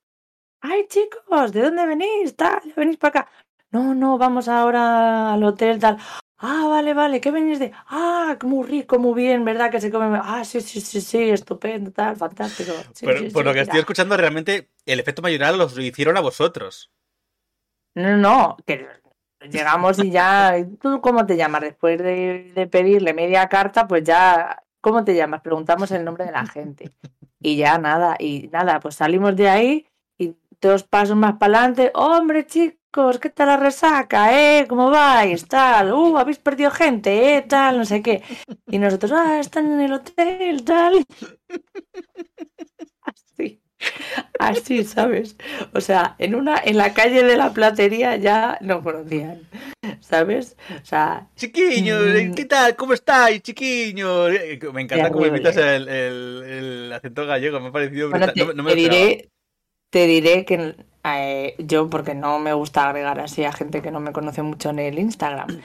[0.60, 1.52] ¡Ay, chicos!
[1.52, 2.36] ¿De dónde venís?
[2.36, 3.32] Tal, venís para acá.
[3.70, 5.96] No, no, vamos ahora al hotel, tal.
[6.42, 7.70] Ah, vale, vale, ¿qué venís de?
[7.88, 9.70] Ah, muy rico, muy bien, ¿verdad?
[9.70, 10.18] Que se come.
[10.22, 12.72] Ah, sí, sí, sí, sí, estupendo, tal, fantástico.
[13.32, 16.90] por lo que estoy escuchando, realmente el efecto mayoral los lo hicieron a vosotros.
[17.94, 18.88] No, no, que
[19.50, 20.56] llegamos y ya.
[20.80, 21.60] ¿Tú cómo te llamas?
[21.60, 24.62] Después de, de pedirle media carta, pues ya.
[24.80, 25.42] ¿Cómo te llamas?
[25.42, 26.90] Preguntamos el nombre de la gente.
[27.38, 31.90] Y ya nada, y nada, pues salimos de ahí y dos pasos más para adelante.
[31.94, 32.79] ¡Hombre, chico!
[32.92, 34.36] ¿Qué tal la resaca?
[34.36, 34.66] ¿Eh?
[34.68, 35.46] ¿Cómo vais?
[35.46, 37.42] Tal, uh, habéis perdido gente, ¿eh?
[37.42, 38.22] Tal, no sé qué.
[38.66, 41.04] Y nosotros, ah, están en el hotel, tal.
[43.02, 43.60] Así,
[44.38, 45.36] así, ¿sabes?
[45.72, 49.40] O sea, en una, en la calle de la platería ya nos conocían,
[50.00, 50.56] ¿sabes?
[50.82, 51.28] O sea.
[51.34, 52.34] Chiquiños, mm.
[52.34, 52.76] ¿qué tal?
[52.76, 54.30] ¿Cómo estáis, chiquiños?
[54.32, 58.10] Eh, me encanta cómo imitas el, el, el, acento gallego, me ha parecido.
[58.10, 59.30] Bueno, te, no, me te diré,
[59.90, 64.00] te diré que eh, yo porque no me gusta agregar así a gente que no
[64.00, 65.60] me conoce mucho en el Instagram.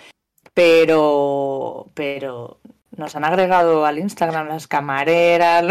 [0.53, 2.59] Pero, pero
[2.95, 5.65] nos han agregado al Instagram las camareras.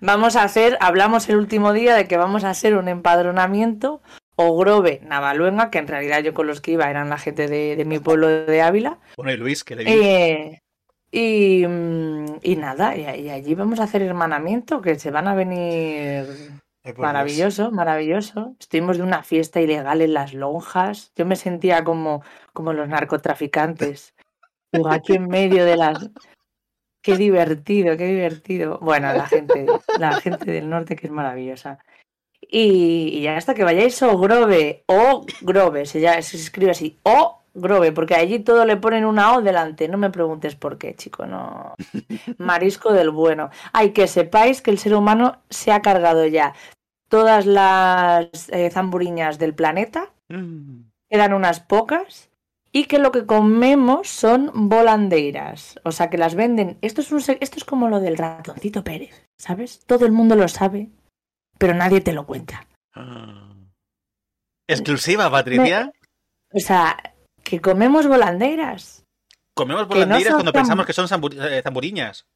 [0.00, 4.02] Vamos a hacer, hablamos el último día de que vamos a hacer un empadronamiento
[4.36, 7.82] o Grove Navaluenga, que en realidad yo con los que iba eran la gente de,
[7.84, 8.98] mi pueblo de Ávila.
[9.16, 10.61] Bueno, Luis, que le eh,
[11.14, 16.26] y, mm, y nada, y, allí vamos a hacer hermanamiento, que se van a venir
[16.96, 18.56] maravilloso, maravilloso.
[18.58, 21.12] Estuvimos de una fiesta ilegal en las lonjas.
[21.14, 22.22] Yo me sentía como,
[22.54, 24.14] como los narcotraficantes.
[24.88, 26.10] Aquí en medio de las.
[27.04, 28.78] Qué divertido, qué divertido.
[28.80, 29.66] Bueno, la gente,
[29.98, 31.80] la gente del norte que es maravillosa.
[32.40, 37.41] Y, y hasta que vayáis o Grove, o Grove, se, ya, se escribe así, o
[37.54, 39.88] Grove, porque allí todo le ponen una O delante.
[39.88, 41.74] No me preguntes por qué, chico, no.
[42.38, 43.50] Marisco del bueno.
[43.72, 46.54] Hay que sepáis que el ser humano se ha cargado ya
[47.08, 50.12] todas las eh, zamburiñas del planeta.
[50.28, 50.84] Mm.
[51.10, 52.30] Quedan unas pocas.
[52.74, 55.78] Y que lo que comemos son volandeiras.
[55.84, 56.78] O sea, que las venden.
[56.80, 59.84] Esto es, un, esto es como lo del ratoncito Pérez, ¿sabes?
[59.84, 60.88] Todo el mundo lo sabe,
[61.58, 62.66] pero nadie te lo cuenta.
[62.94, 63.52] Ah.
[64.66, 65.92] ¿Exclusiva, Patricia?
[66.54, 66.96] o sea,
[67.42, 69.04] que comemos volanderas.
[69.54, 72.26] Comemos volanderas cuando pensamos que son eh, zamburiñas.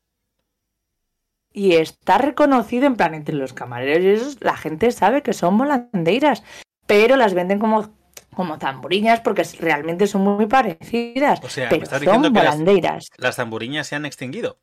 [1.53, 5.57] y está reconocido en plan entre los camareros y esos, la gente sabe que son
[5.57, 6.43] volandeiras,
[6.87, 7.95] pero las venden como
[8.35, 11.41] como zamburiñas porque realmente son muy parecidas.
[11.43, 14.59] O sea, me pero estás son diciendo que las, las zamburiñas se han extinguido.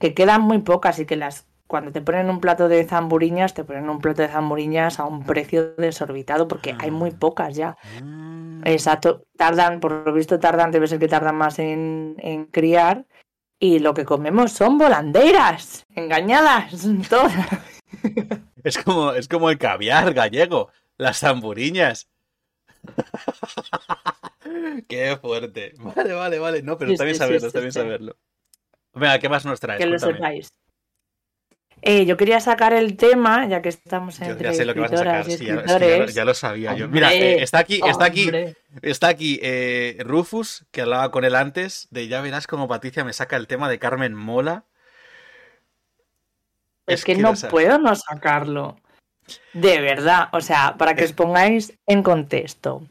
[0.00, 3.62] que quedan muy pocas y que las cuando te ponen un plato de zamburiñas, te
[3.62, 7.76] ponen un plato de zamburiñas a un precio desorbitado porque hay muy pocas ya.
[8.02, 8.62] Mm.
[8.64, 13.04] Exacto, tardan, por lo visto tardan, debe ser que tardan más en, en criar.
[13.60, 17.34] Y lo que comemos son volanderas, engañadas, todas.
[18.64, 22.08] Es como, es como el caviar gallego, las zamburiñas.
[24.88, 25.74] Qué fuerte.
[25.78, 26.62] Vale, vale, vale.
[26.62, 28.16] No, pero Sí, está bien sí, saberlo, sí, está bien saberlo.
[28.94, 29.78] Venga, ¿qué más nos traes?
[29.78, 30.48] que lo sepáis.
[31.82, 34.92] Eh, yo quería sacar el tema, ya que estamos entre ya sé lo que vas
[34.92, 35.24] a sacar.
[35.24, 36.14] sí, ya, es que ya lo- escritores.
[36.14, 36.88] ya lo sabía yo.
[36.88, 38.56] Mira, eh, está aquí, está aquí, Hombre.
[38.82, 43.12] está aquí eh, Rufus, que hablaba con él antes, de ya verás como Patricia me
[43.12, 44.64] saca el tema de Carmen Mola.
[46.86, 48.76] Es que no puedo no sacarlo.
[49.52, 52.82] De verdad, o sea, para que os pongáis en contexto.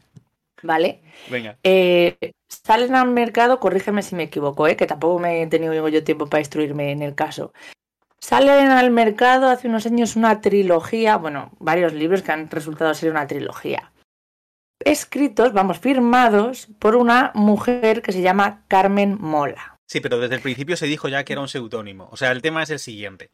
[0.64, 1.02] ¿Vale?
[1.30, 1.58] Venga.
[1.64, 4.76] Eh, salen al mercado, corrígeme si me equivoco, ¿eh?
[4.76, 7.54] que tampoco me he tenido yo tiempo para instruirme en el caso.
[8.20, 13.12] Salen al mercado hace unos años una trilogía, bueno, varios libros que han resultado ser
[13.12, 13.92] una trilogía.
[14.80, 19.80] Escritos, vamos, firmados por una mujer que se llama Carmen Mola.
[19.86, 22.10] Sí, pero desde el principio se dijo ya que era un seudónimo.
[22.12, 23.32] O sea, el tema es el siguiente.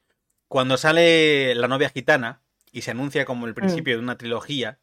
[0.48, 2.41] Cuando sale La novia gitana
[2.72, 4.80] y se anuncia como el principio de una trilogía,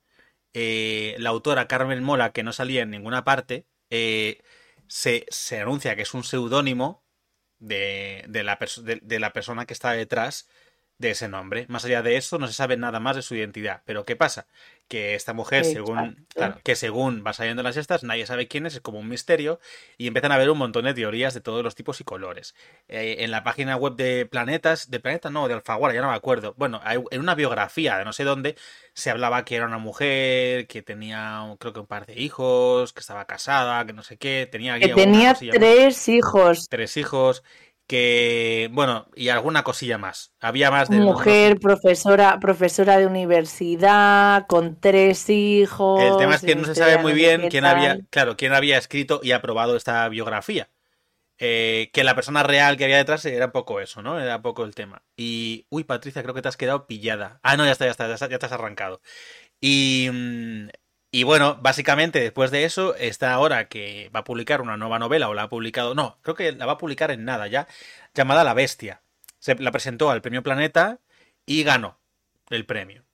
[0.53, 4.43] eh, la autora Carmen Mola, que no salía en ninguna parte, eh,
[4.89, 7.05] se, se anuncia que es un seudónimo
[7.61, 10.49] de, de la de- de la persona que está detrás
[10.99, 11.66] de ese nombre.
[11.68, 13.83] Más allá de eso, no se sabe nada más de su identidad.
[13.87, 14.46] Pero ¿qué pasa?
[14.90, 18.66] Que esta mujer, según, claro, que según va saliendo en las estas, nadie sabe quién
[18.66, 19.61] es, es como un misterio,
[19.96, 22.57] y empiezan a haber un montón de teorías de todos los tipos y colores.
[22.88, 26.16] Eh, en la página web de Planetas, de Planeta no, de Alfaguara, ya no me
[26.16, 26.55] acuerdo.
[26.57, 28.57] Bueno, hay- en una biografía de no sé dónde
[28.92, 32.98] se hablaba que era una mujer, que tenía creo que un par de hijos, que
[33.00, 37.44] estaba casada, que no sé qué, tenía Que tenía más tres hijos, tres hijos,
[37.90, 40.33] que, bueno, y alguna cosilla más.
[40.38, 40.98] Había más de...
[40.98, 46.00] mujer, profesora, profesora de universidad, con tres hijos.
[46.00, 49.18] El tema es que no se sabe muy bien quién había, claro, quién había escrito
[49.24, 50.68] y aprobado esta biografía.
[51.38, 54.20] Eh, que la persona real que había detrás era un poco eso, ¿no?
[54.20, 55.03] Era un poco el tema.
[55.16, 57.40] Y, uy, Patricia, creo que te has quedado pillada.
[57.42, 59.00] Ah, no, ya está, ya está, ya, está, ya te has arrancado.
[59.61, 60.68] Y, mm,
[61.12, 65.29] y bueno, básicamente después de eso está ahora que va a publicar una nueva novela
[65.29, 67.66] o la ha publicado, no, creo que la va a publicar en nada ya,
[68.14, 69.03] llamada La Bestia.
[69.38, 71.01] Se la presentó al Premio Planeta
[71.46, 71.99] y ganó
[72.51, 73.05] el premio.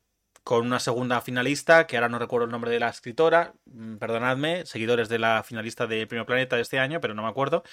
[0.45, 4.67] Con una segunda finalista, que ahora no recuerdo el nombre de la escritora, mm, perdonadme,
[4.67, 7.65] seguidores de la finalista del Premio Planeta de este año, pero no me acuerdo.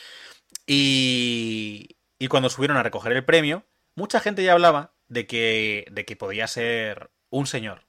[0.65, 6.05] Y, y cuando subieron a recoger el premio, mucha gente ya hablaba de que, de
[6.05, 7.85] que podía ser un señor.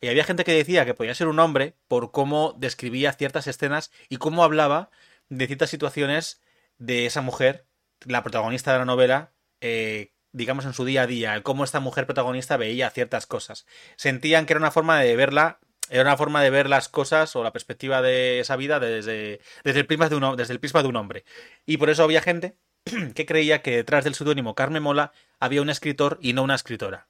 [0.00, 3.90] Y había gente que decía que podía ser un hombre por cómo describía ciertas escenas
[4.08, 4.90] y cómo hablaba
[5.28, 6.40] de ciertas situaciones
[6.78, 7.66] de esa mujer,
[8.06, 12.06] la protagonista de la novela, eh, digamos en su día a día, cómo esta mujer
[12.06, 13.66] protagonista veía ciertas cosas.
[13.96, 15.60] Sentían que era una forma de verla,
[15.90, 19.80] era una forma de ver las cosas o la perspectiva de esa vida desde, desde,
[19.80, 21.24] el, prisma de un, desde el prisma de un hombre.
[21.66, 22.56] Y por eso había gente
[23.14, 27.06] que creía que detrás del seudónimo Carmen Mola había un escritor y no una escritora.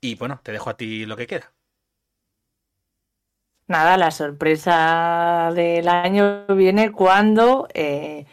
[0.00, 1.52] Y bueno, te dejo a ti lo que queda.
[3.68, 8.24] Nada, la sorpresa del año viene cuando eh,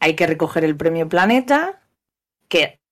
[0.00, 1.80] hay que recoger el premio Planeta,
[2.48, 2.82] que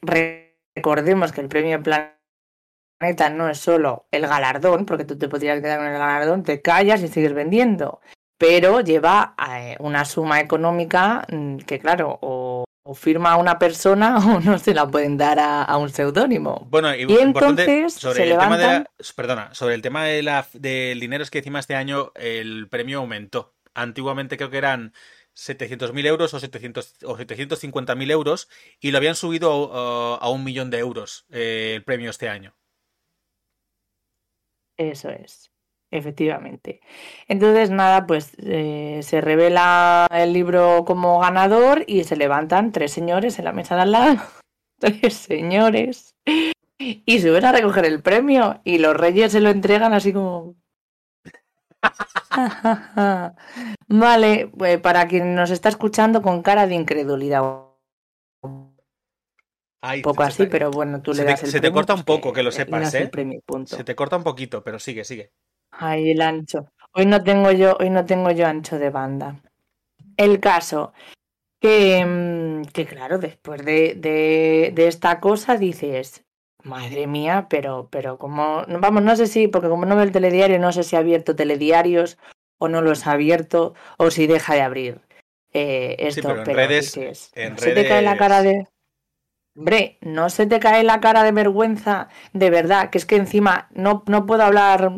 [0.00, 5.78] recordemos que el premio Planeta no es solo el galardón, porque tú te podrías quedar
[5.78, 8.00] con el galardón, te callas y sigues vendiendo,
[8.36, 14.16] pero lleva eh, una suma económica mm, que, claro, o, o firma a una persona
[14.36, 16.66] o no se la pueden dar a, a un seudónimo.
[16.70, 20.22] Bueno, y, entonces sobre se el tema de la- levantan- perdona, sobre el tema de
[20.22, 23.54] la, del dinero es que encima este año el premio aumentó.
[23.74, 24.92] Antiguamente creo que eran
[25.34, 28.48] 700.000 euros o, 700, o 750.000 euros
[28.80, 32.56] y lo habían subido a, a un millón de euros eh, el premio este año.
[34.78, 35.50] Eso es,
[35.90, 36.80] efectivamente.
[37.28, 43.38] Entonces, nada, pues eh, se revela el libro como ganador y se levantan tres señores
[43.38, 44.16] en la mesa de al lado,
[44.78, 46.14] tres señores,
[46.78, 50.54] y suben a recoger el premio y los reyes se lo entregan así como...
[53.88, 57.42] Vale, pues para quien nos está escuchando con cara de incredulidad,
[58.42, 58.76] un
[59.80, 61.94] Ay, poco se- así, pero bueno, tú se le te- das el se te corta
[61.94, 63.08] un pues poco, que lo sepas, ¿eh?
[63.08, 63.40] premio.
[63.64, 65.32] Se te corta un poquito, pero sigue, sigue.
[65.78, 66.66] Ay, el ancho.
[66.92, 69.36] Hoy no tengo yo, hoy no tengo yo ancho de banda.
[70.16, 70.92] El caso.
[71.60, 76.24] que, mm, que claro, después de, de, de esta cosa dices,
[76.62, 80.58] madre mía, pero, pero como, vamos, no sé si, porque como no veo el telediario,
[80.58, 82.18] no sé si ha abierto telediarios
[82.58, 85.00] o no los ha abierto o si deja de abrir
[85.52, 86.22] eh, esto.
[86.22, 88.66] Sí, pero en pero redes, dices, en ¿no se te cae la cara de...
[89.56, 93.68] Hombre, no se te cae la cara de vergüenza, de verdad, que es que encima
[93.72, 94.92] no, no puedo hablar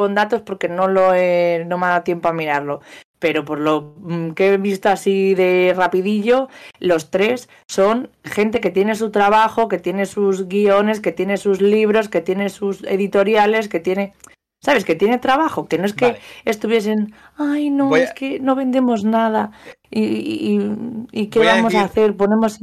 [0.00, 2.80] con datos porque no lo he, no me ha dado tiempo a mirarlo.
[3.18, 8.70] Pero por lo mm, que he visto así de rapidillo, los tres son gente que
[8.70, 13.68] tiene su trabajo, que tiene sus guiones, que tiene sus libros, que tiene sus editoriales,
[13.68, 14.14] que tiene,
[14.64, 14.86] ¿sabes?
[14.86, 16.20] Que tiene trabajo, que no es que Vale.
[16.46, 19.52] estuviesen, ay no, Voy a- es que no vendemos nada.
[19.90, 20.60] ¿Y, y,
[21.12, 22.16] y- qué Voy vamos a decir- hacer?
[22.16, 22.58] Ponemos...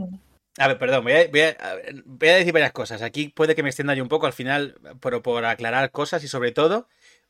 [0.59, 1.55] A ver, perdón, voy a, voy a-
[2.03, 3.03] voy a decir varias cosas.
[3.03, 6.27] Aquí puede que me extienda yo un poco al final, pero por aclarar cosas y
[6.27, 6.87] sobre todo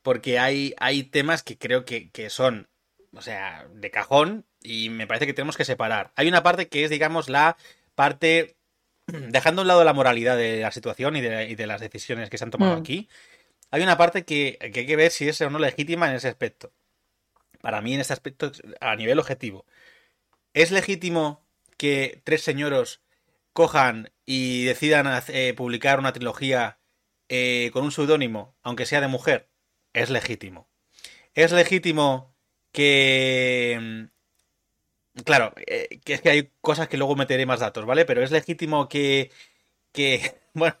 [0.08, 2.70] porque hay, hay temas que creo que, que son,
[3.12, 6.12] o sea, de cajón y me parece que tenemos que separar.
[6.16, 7.58] Hay una parte que es, digamos, la
[7.94, 8.56] parte,
[9.06, 12.30] dejando a un lado la moralidad de la situación y de, y de las decisiones
[12.30, 12.80] que se han tomado Mm.
[12.80, 13.06] aquí,
[13.70, 16.28] hay una parte que, que hay que ver si es o no legítima en ese
[16.28, 16.72] aspecto.
[17.60, 19.66] Para mí, en este aspecto, a nivel objetivo,
[20.54, 21.44] ¿es legítimo
[21.76, 23.02] que tres señoros
[23.52, 26.78] cojan y decidan eh, publicar una trilogía
[27.28, 29.50] eh, con un seudónimo, aunque sea de mujer?
[29.92, 30.68] Es legítimo.
[31.34, 32.34] Es legítimo
[32.72, 33.78] que...
[33.80, 38.04] mm, Claro, eh, que es que hay cosas que luego meteré más datos, ¿vale?
[38.04, 39.30] Pero es legítimo que...
[39.92, 40.76] que bueno,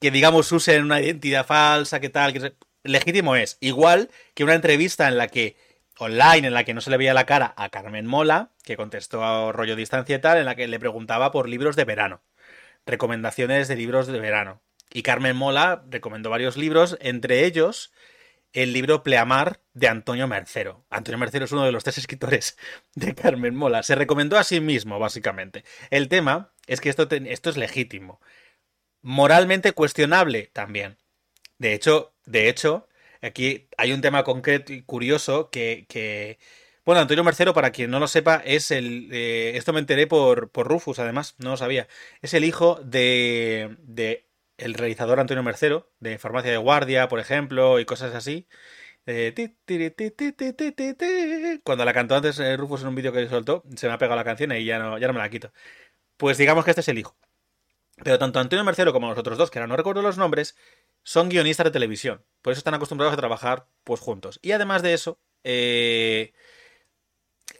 [0.00, 2.54] que digamos usen una identidad falsa, que tal, que
[2.84, 3.58] legítimo es.
[3.60, 5.56] Igual que una entrevista en la que
[5.98, 9.24] online en la que no se le veía la cara a Carmen Mola, que contestó
[9.24, 12.22] a rollo distancia y tal, en la que le preguntaba por libros de verano,
[12.86, 14.62] recomendaciones de libros de verano.
[14.92, 17.92] Y Carmen Mola recomendó varios libros, entre ellos
[18.52, 20.86] el libro Pleamar de Antonio Mercero.
[20.90, 22.58] Antonio Mercero es uno de los tres escritores
[22.94, 23.82] de Carmen Mola.
[23.82, 25.64] Se recomendó a sí mismo, básicamente.
[25.90, 28.20] El tema es que esto, esto es legítimo.
[29.02, 30.98] Moralmente cuestionable también.
[31.58, 32.88] De hecho, de hecho,
[33.22, 36.38] aquí hay un tema concreto y curioso que, que-
[36.86, 40.50] bueno, Antonio Mercero, para quien no lo sepa, es el, eh, esto me enteré por,
[40.52, 41.88] por Rufus, además, no lo sabía,
[42.22, 44.27] es el hijo de, de
[44.58, 48.46] el realizador Antonio Mercero, de Farmacia de Guardia, por ejemplo, y cosas así.
[51.64, 54.16] Cuando la cantó antes eh, Rufus en un vídeo que soltó, se me ha pegado
[54.16, 55.52] la canción y ya no, ya no me la quito.
[56.18, 57.16] Pues digamos que este es el hijo.
[58.04, 60.56] Pero tanto Antonio Mercero como los otros dos, que ahora no recuerdo los nombres,
[61.02, 62.24] son guionistas de televisión.
[62.42, 64.38] Por eso están acostumbrados a trabajar pues juntos.
[64.42, 66.32] Y además de eso, eh,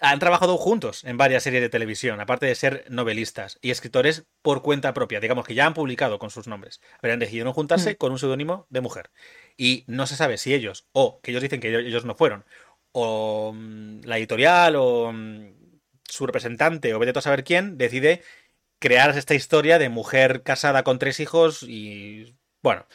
[0.00, 4.62] han trabajado juntos en varias series de televisión, aparte de ser novelistas y escritores por
[4.62, 5.20] cuenta propia.
[5.20, 6.80] Digamos que ya han publicado con sus nombres.
[7.00, 7.96] Pero han decidido no juntarse Mm.
[7.96, 9.10] con un seudónimo de mujer.
[9.56, 12.44] Y no se sabe si ellos, o que ellos dicen que ellos- no fueron,
[12.92, 15.52] o mm, la editorial, o mm,
[16.04, 18.22] su representante, o vete a saber quién, decide
[18.78, 22.36] crear esta historia de mujer casada con tres hijos y.
[22.62, 22.86] Bueno.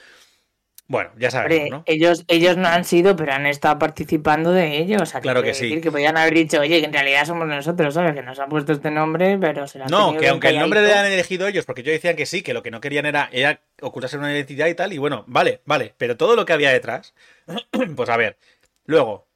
[0.86, 1.84] Bueno, ya sabemos, ¿no?
[1.86, 4.98] ellos, ellos no han sido, pero han estado participando de ello.
[5.02, 5.66] O sea, Claro que sí.
[5.66, 8.14] decir Que podían haber dicho, oye, que en realidad somos nosotros, ¿sabes?
[8.14, 10.82] Que nos han puesto este nombre, pero se lo han No, que aunque el nombre
[10.82, 13.30] le han elegido ellos, porque ellos decían que sí, que lo que no querían era,
[13.32, 16.72] era ocultarse una identidad y tal, y bueno, vale, vale, pero todo lo que había
[16.72, 17.14] detrás,
[17.96, 18.38] pues a ver,
[18.86, 19.28] luego,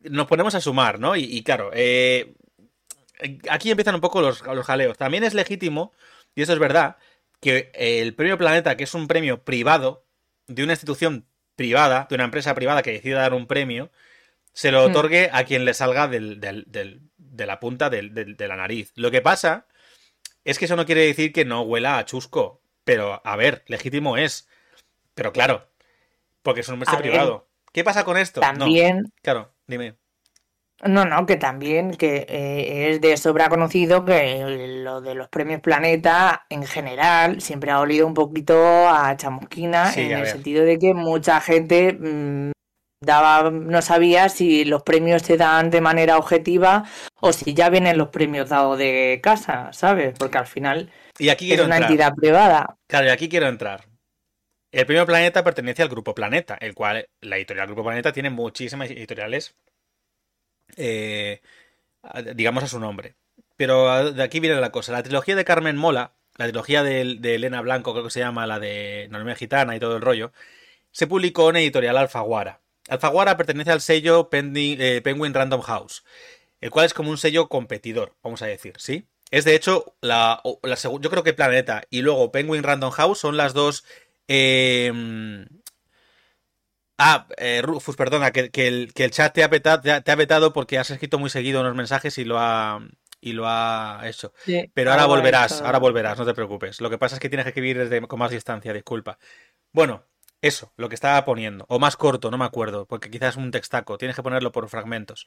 [0.00, 1.16] nos ponemos a sumar, ¿no?
[1.16, 2.34] Y, y claro, eh,
[3.50, 4.96] aquí empiezan un poco los, los jaleos.
[4.96, 5.92] También es legítimo,
[6.34, 6.96] y eso es verdad,
[7.40, 10.04] que el premio Planeta, que es un premio privado,
[10.48, 13.90] de una institución privada, de una empresa privada que decida dar un premio,
[14.52, 14.90] se lo Hmm.
[14.90, 18.92] otorgue a quien le salga del- del- del- de la punta de la nariz.
[18.96, 19.66] Lo que pasa
[20.44, 22.60] es que eso no quiere decir que no huela a chusco.
[22.84, 24.48] Pero, a ver, legítimo es.
[25.14, 25.68] Pero claro,
[26.42, 27.46] porque es un empresa privado.
[27.72, 28.40] ¿Qué pasa con esto?
[28.40, 29.94] No, También, claro, dime.
[30.86, 34.44] No, no, que también que eh, es de sobra conocido que
[34.84, 40.00] lo de los premios Planeta en general siempre ha olido un poquito a chamusquina Sí,
[40.00, 40.26] en a el ver.
[40.26, 42.52] sentido de que mucha gente mm,
[43.00, 46.84] daba, no sabía si los premios se dan de manera objetiva
[47.20, 50.14] o si ya vienen los premios dados de casa, ¿sabes?
[50.18, 51.78] Porque al final Y aquí es una entrar.
[51.78, 52.76] entidad privada.
[52.88, 53.86] Claro, y aquí quiero entrar.
[54.72, 58.90] El premio Planeta pertenece al Grupo Planeta, el cual la editorial Grupo Planeta tiene muchísimas
[58.90, 59.56] editoriales,
[60.76, 61.40] eh,
[62.34, 63.14] digamos a su nombre.
[63.56, 64.92] Pero a- de aquí viene la cosa.
[64.92, 68.58] La trilogía de Carmen Mola, la trilogía de, Elena Blanco, creo que se llama, la
[68.60, 70.32] de Normia Gitana y todo el rollo,
[70.92, 72.60] se publicó en editorial Alfaguara.
[72.88, 76.04] Alfaguara pertenece al sello eh, Penguin Random House,
[76.60, 79.06] el cual es como un sello competidor, vamos a decir, ¿sí?
[79.30, 83.36] Es de hecho, la, la yo creo que Planeta y luego Penguin Random House son
[83.36, 83.84] las dos...
[84.28, 84.92] eh,
[86.98, 90.00] Ah, eh, Rufus, perdona, que, que el, que el chat te ha, petado, te, ha,
[90.00, 92.80] te ha vetado porque has escrito muy seguido unos mensajes y lo ha,
[93.20, 94.32] y lo ha hecho.
[94.74, 96.80] Pero ahora volverás, ahora volverás, no te preocupes.
[96.80, 99.18] Lo que pasa es que tienes que escribir desde, con más distancia, disculpa.
[99.72, 100.04] Bueno,
[100.40, 101.64] eso, lo que estaba poniendo.
[101.68, 103.98] O más corto, no me acuerdo, porque quizás es un textaco.
[103.98, 105.26] Tienes que ponerlo por fragmentos.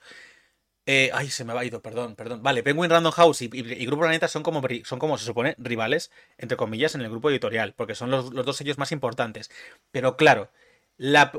[0.88, 2.42] Eh, ay, se me ha ido, perdón, perdón.
[2.42, 3.48] Vale, Penguin Random House y,
[3.86, 7.74] Grupo Planeta son como, son como, se supone, rivales, entre comillas, en el grupo editorial,
[7.76, 9.52] porque son los, dos sellos más importantes.
[9.92, 10.50] Pero claro,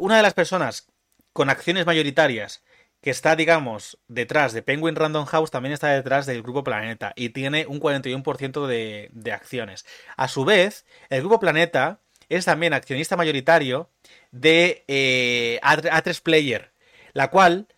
[0.01, 0.89] una de las personas
[1.33, 2.63] con acciones mayoritarias
[3.01, 7.31] que está, digamos, detrás de Penguin Random House, también está detrás del Grupo Planeta y
[7.31, 9.85] tiene un 41% de, de acciones.
[10.17, 13.91] A su vez, el Grupo Planeta es también accionista mayoritario
[14.31, 16.73] de eh, A3 Player,
[17.13, 17.69] la cual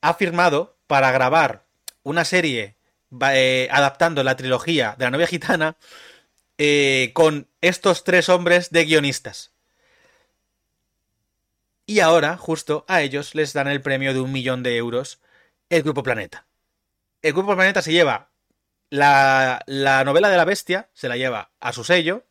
[0.00, 1.66] ha firmado para grabar
[2.02, 2.76] una serie
[3.32, 5.76] eh, adaptando la trilogía de la novia gitana
[6.58, 9.51] eh, con estos tres hombres de guionistas.
[11.92, 15.20] Y ahora, justo a ellos les dan el premio de un millón de euros
[15.68, 16.46] el Grupo Planeta.
[17.20, 18.30] El Grupo Planeta se lleva
[18.88, 22.24] la, la novela de la bestia, se la lleva a su sello.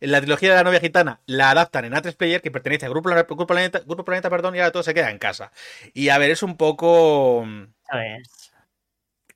[0.00, 2.92] En la trilogía de la novia gitana la adaptan en A3 Player, que pertenece al
[2.92, 5.52] Grupo, Grupo, Planeta, Grupo Planeta, perdón, y ahora todo se queda en casa.
[5.92, 7.46] Y a ver, es un poco.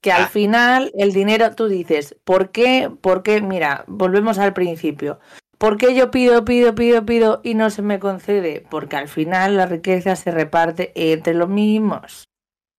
[0.01, 0.29] Que al ah.
[0.29, 2.91] final el dinero, tú dices, ¿por qué?
[3.03, 3.43] ¿Por qué?
[3.43, 5.21] Mira, volvemos al principio.
[5.61, 8.65] ¿Por qué yo pido, pido, pido, pido y no se me concede?
[8.71, 12.25] Porque al final la riqueza se reparte entre los mismos.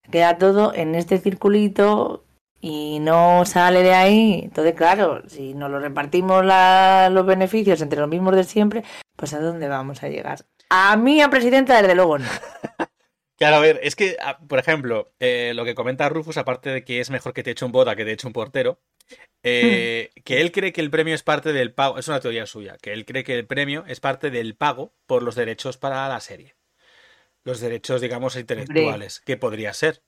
[0.10, 2.26] Queda todo en este circulito
[2.60, 4.42] y no sale de ahí.
[4.46, 8.84] Entonces, claro, si nos lo repartimos los beneficios entre los mismos de siempre,
[9.16, 10.40] pues ¿a dónde vamos a llegar?
[10.72, 12.26] A mí, a presidenta, desde luego no.
[13.38, 14.18] Claro, a ver, es que,
[14.48, 17.66] por ejemplo, eh, lo que comenta Rufus, aparte de que es mejor que te eche
[17.66, 18.80] un boda que te eche un portero,
[19.44, 22.78] eh, que él cree que el premio es parte del pago, es una teoría suya,
[22.82, 26.20] que él cree que el premio es parte del pago por los derechos para la
[26.20, 26.56] serie.
[27.44, 30.04] Los derechos, digamos, intelectuales, que podría ser.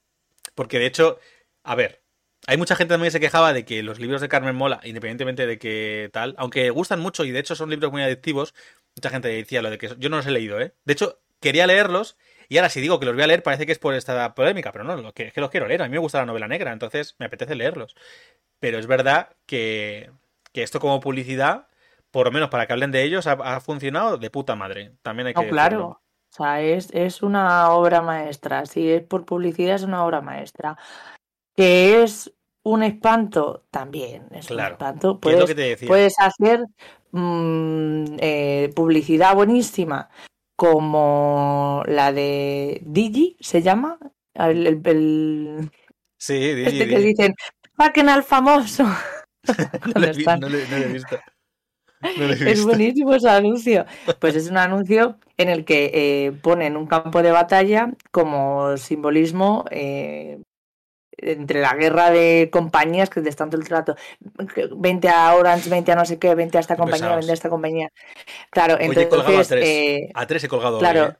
[0.54, 1.18] Porque de hecho,
[1.64, 2.04] a ver,
[2.46, 5.46] hay mucha gente también que se quejaba de que los libros de Carmen Mola, independientemente
[5.46, 8.54] de que tal, aunque gustan mucho y de hecho son libros muy adictivos,
[8.94, 10.74] mucha gente decía lo de que yo no los he leído, ¿eh?
[10.84, 12.16] De hecho, quería leerlos
[12.48, 14.72] y ahora si digo que los voy a leer parece que es por esta polémica,
[14.72, 17.16] pero no, es que los quiero leer, a mí me gusta la novela negra, entonces
[17.18, 17.94] me apetece leerlos.
[18.60, 20.10] Pero es verdad que,
[20.52, 21.68] esto como publicidad,
[22.10, 24.92] por lo menos para que hablen de ellos, ha, funcionado de puta madre.
[25.02, 25.48] También hay que...
[25.48, 26.00] claro.
[26.32, 28.66] O sea, es, es una obra maestra.
[28.66, 30.76] Si es por publicidad, es una obra maestra.
[31.54, 32.32] Que es
[32.64, 34.26] un espanto también.
[34.32, 35.20] Es un espanto.
[35.20, 35.54] Puedes,
[35.86, 36.64] puedes hacer
[37.12, 40.08] mm, eh, publicidad buenísima
[40.56, 43.98] como la de Digi, ¿se llama?
[44.34, 45.70] El,
[46.18, 47.34] Sí, Digi, este que dicen,
[47.76, 48.84] saquen al famoso.
[49.94, 51.18] no, le, he visto.
[52.46, 53.86] es buenísimo ese anuncio.
[54.18, 59.64] Pues es un anuncio en el que eh, ponen un campo de batalla como simbolismo
[59.70, 60.40] eh,
[61.18, 63.96] entre la guerra de compañías que de tanto el trato
[64.76, 67.50] 20 a Orange, 20 a no sé qué, 20 a esta compañía, 20 a esta
[67.50, 67.90] compañía.
[68.50, 71.16] Claro, entonces a eh, a tres he colgado claro, ¿eh?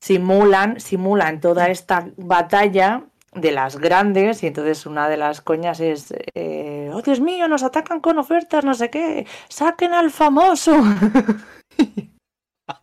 [0.00, 3.04] simulan, simulan toda esta batalla
[3.34, 7.62] de las grandes y entonces una de las coñas es eh, oh Dios mío nos
[7.62, 10.76] atacan con ofertas no sé qué saquen al famoso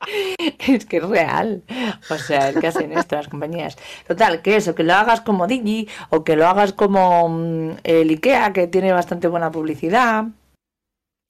[0.67, 1.63] es que es real.
[2.10, 3.78] O sea, es que hacen esto las compañías.
[4.08, 8.10] Total, que eso, que lo hagas como Digi o que lo hagas como mm, el
[8.10, 10.25] IKEA, que tiene bastante buena publicidad.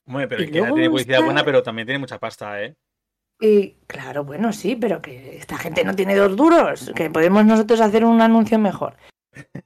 [0.06, 2.76] Muy pero IKEA tiene publicidad buena, pero también tiene mucha pasta, ¿eh?
[3.42, 7.80] Y claro, bueno, sí, pero que esta gente no tiene dos duros, que podemos nosotros
[7.80, 8.98] hacer un anuncio mejor.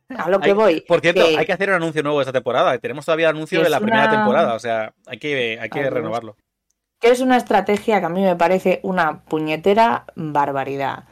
[0.09, 0.81] A lo que voy.
[0.81, 2.77] Por cierto, hay que hacer un anuncio nuevo esta temporada.
[2.77, 6.37] Tenemos todavía anuncio de la primera temporada, o sea, hay que, hay que renovarlo
[7.03, 11.03] que es una estrategia que a mí me parece una puñetera barbaridad.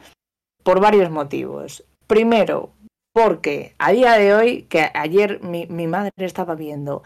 [0.62, 1.84] Por varios motivos.
[2.06, 2.72] Primero,
[3.12, 7.02] porque a día de hoy, que ayer mi, madre estaba viendo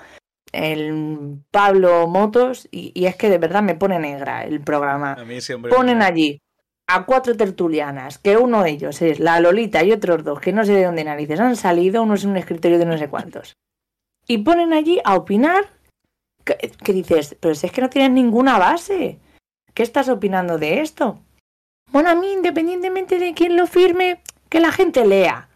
[0.53, 5.15] el Pablo Motos y, es que de verdad me pone negra el programa.
[5.15, 6.39] A mí Ponen allí
[6.87, 10.65] a cuatro tertulianas, que uno de ellos es la Lolita y otros dos que no
[10.65, 13.57] sé de dónde narices han salido, uno es un escritorio de no sé cuántos.
[14.29, 15.76] Y ponen allí a opinar
[16.47, 19.19] que, dices, pero si es que no tienes ninguna base.
[19.75, 21.21] ¿Qué estás opinando de esto?
[21.91, 25.49] Bueno, a mí, independientemente de quién lo firme, que la gente lea.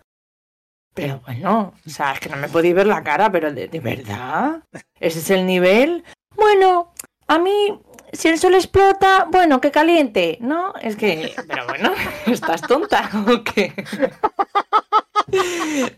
[0.95, 4.63] Pero bueno, o sea, es que no me podéis ver la cara, pero de, verdad,
[4.99, 6.05] ese es el nivel.
[6.37, 6.93] Bueno,
[7.29, 7.81] a mí,
[8.13, 10.75] si el sol explota, bueno, que caliente, ¿no?
[10.83, 11.93] Es que, pero bueno,
[12.27, 13.73] ¿estás tonta o qué?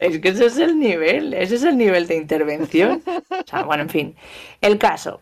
[0.01, 3.03] Es que ese es el nivel, ese es el nivel de intervención.
[3.07, 4.17] O sea, bueno, en fin.
[4.61, 5.21] El caso,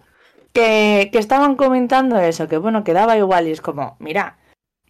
[0.53, 4.39] que, estaban comentando eso, que bueno, que daba igual y es como, mira,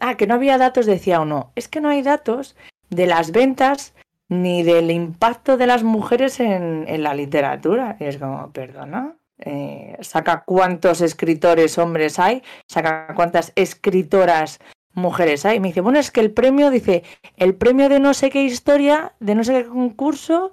[0.01, 2.57] ah, que no había datos, decía uno, es que no hay datos
[2.89, 3.95] de las ventas
[4.29, 7.97] ni del impacto de las mujeres en, en la literatura.
[8.01, 14.61] Y es como, perdona, eh, saca cuántos escritores hombres hay, saca cuántas escritoras
[14.95, 15.61] mujeres hay.
[15.61, 17.05] Me dice, bueno, es que el premio, dice,
[17.37, 20.53] el premio de no sé qué historia, de no sé qué concurso,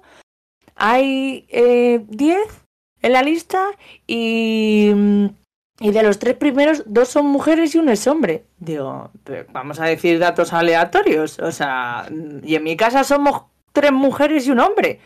[0.74, 2.46] hay 10 eh,
[3.02, 3.66] en la lista
[4.06, 4.92] y,
[5.80, 8.44] y de los tres primeros, dos son mujeres y uno es hombre.
[8.58, 9.10] Digo,
[9.52, 11.38] vamos a decir datos aleatorios.
[11.38, 12.08] O sea,
[12.42, 15.00] y en mi casa somos tres mujeres y un hombre.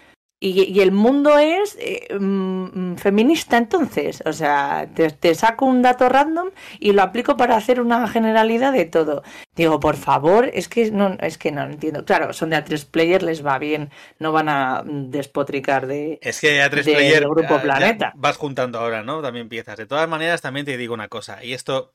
[0.44, 4.24] Y, el mundo es eh, mm, feminista entonces.
[4.26, 8.84] O sea, te, saco un dato random y lo aplico para hacer una generalidad de
[8.84, 9.22] todo.
[9.54, 12.04] Digo, por favor, es que no, es que no entiendo.
[12.04, 16.18] Claro, son de A3 Player, les va bien, no van a despotricar de.
[16.20, 17.22] Es que A3 Player.
[17.22, 18.12] Grupo Planeta.
[18.16, 19.22] Vas juntando ahora, ¿no?
[19.22, 19.76] También empiezas.
[19.76, 21.44] De todas maneras, también te digo una cosa.
[21.44, 21.94] Y esto.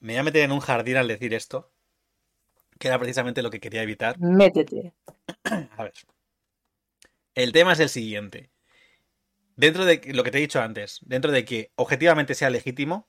[0.00, 1.70] Me voy a meter en un jardín al decir esto.
[2.80, 4.18] Que era precisamente lo que quería evitar.
[4.18, 4.92] Métete.
[5.76, 5.92] A ver.
[7.34, 8.50] El tema es el siguiente.
[9.56, 13.08] Dentro de lo que te he dicho antes, dentro de que objetivamente sea legítimo,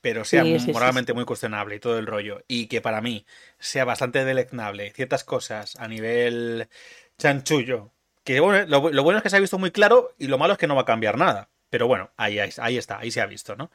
[0.00, 3.26] pero sea moralmente muy cuestionable y todo el rollo, y que para mí
[3.58, 6.68] sea bastante deleznable ciertas cosas a nivel
[7.18, 7.92] chanchullo,
[8.24, 10.58] que bueno, lo, bueno es que se ha visto muy claro y lo malo es
[10.58, 11.50] que no va a cambiar nada.
[11.70, 13.70] Pero bueno, ahí, ahí, está, ahí se ha visto, ¿no?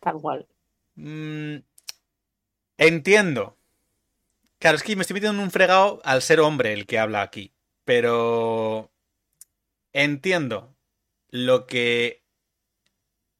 [0.00, 0.46] Tal cual.
[0.94, 1.56] Mm,
[2.78, 3.56] entiendo.
[4.58, 7.22] Claro, es que me estoy metiendo en un fregado al ser hombre el que habla
[7.22, 7.51] aquí.
[7.84, 8.92] Pero
[9.92, 10.76] entiendo
[11.28, 12.22] lo que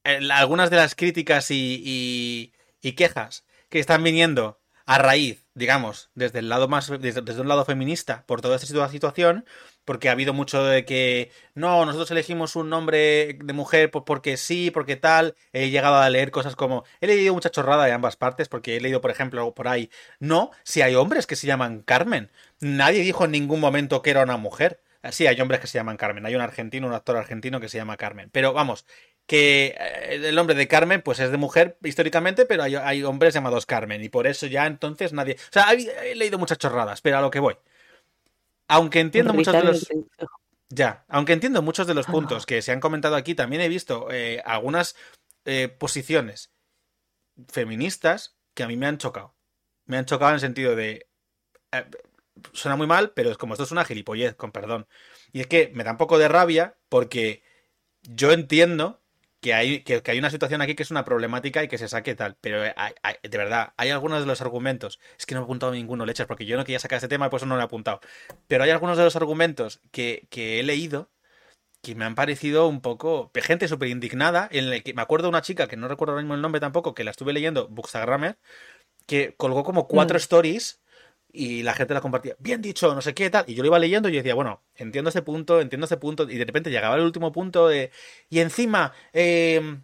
[0.03, 6.67] algunas de las críticas y, quejas que están viniendo a raíz, digamos, desde el lado
[6.67, 9.45] más, desde, un lado feminista por toda esta situación,
[9.85, 14.71] porque ha habido mucho de que no, nosotros elegimos un nombre de mujer porque sí,
[14.71, 15.35] porque tal.
[15.51, 18.81] He llegado a leer cosas como, he leído mucha chorrada de ambas partes, porque he
[18.81, 22.31] leído, por ejemplo, por ahí, no, si hay hombres que se llaman Carmen.
[22.59, 24.81] Nadie dijo en ningún momento que era una mujer.
[25.11, 26.25] Sí, hay hombres que se llaman Carmen.
[26.25, 28.29] Hay un argentino, un actor argentino que se llama Carmen.
[28.31, 28.85] Pero vamos,
[29.25, 33.65] que eh, el nombre de Carmen, pues es de mujer históricamente, pero hay, hombres llamados
[33.65, 34.03] Carmen.
[34.03, 35.35] Y por eso ya entonces nadie.
[35.35, 37.55] O sea, he, leído muchas chorradas, pero a lo que voy.
[38.73, 39.87] Aunque entiendo muchos de los.
[40.69, 44.07] Ya, aunque entiendo muchos de los puntos que se han comentado aquí, también he visto
[44.11, 44.95] eh, algunas
[45.45, 46.51] eh, posiciones
[47.47, 49.35] feministas que a mí me han chocado.
[49.85, 51.07] Me han chocado en el sentido de
[52.53, 54.87] suena muy mal, pero es como esto es una gilipollez, con perdón.
[55.31, 57.43] Y es que me da un poco de rabia porque
[58.01, 59.02] yo entiendo
[59.43, 62.15] que hay, que, hay una situación aquí que es una problemática y que se saque
[62.15, 62.37] tal.
[62.39, 64.99] Pero de verdad, hay algunos de los argumentos.
[65.19, 67.29] Es que no he apuntado ninguno, leches, porque yo no quería sacar este tema y
[67.29, 67.99] por eso no lo he apuntado.
[68.47, 71.11] Pero hay algunos de los argumentos que, que he leído
[71.81, 73.31] que me han parecido un poco.
[73.35, 74.47] gente súper indignada.
[74.51, 76.61] En el que me acuerdo de una chica que no recuerdo ahora mismo el nombre
[76.61, 78.37] tampoco, que la estuve leyendo, Bookstagrammer,
[79.05, 80.23] que colgó como cuatro mm.
[80.23, 80.82] stories
[81.33, 83.79] y la gente la compartía, bien dicho, no sé qué tal, y yo lo iba
[83.79, 86.95] leyendo y yo decía, bueno, entiendo ese punto, entiendo ese punto, y de repente llegaba
[86.95, 87.91] el último punto de,
[88.29, 89.79] y encima, eh,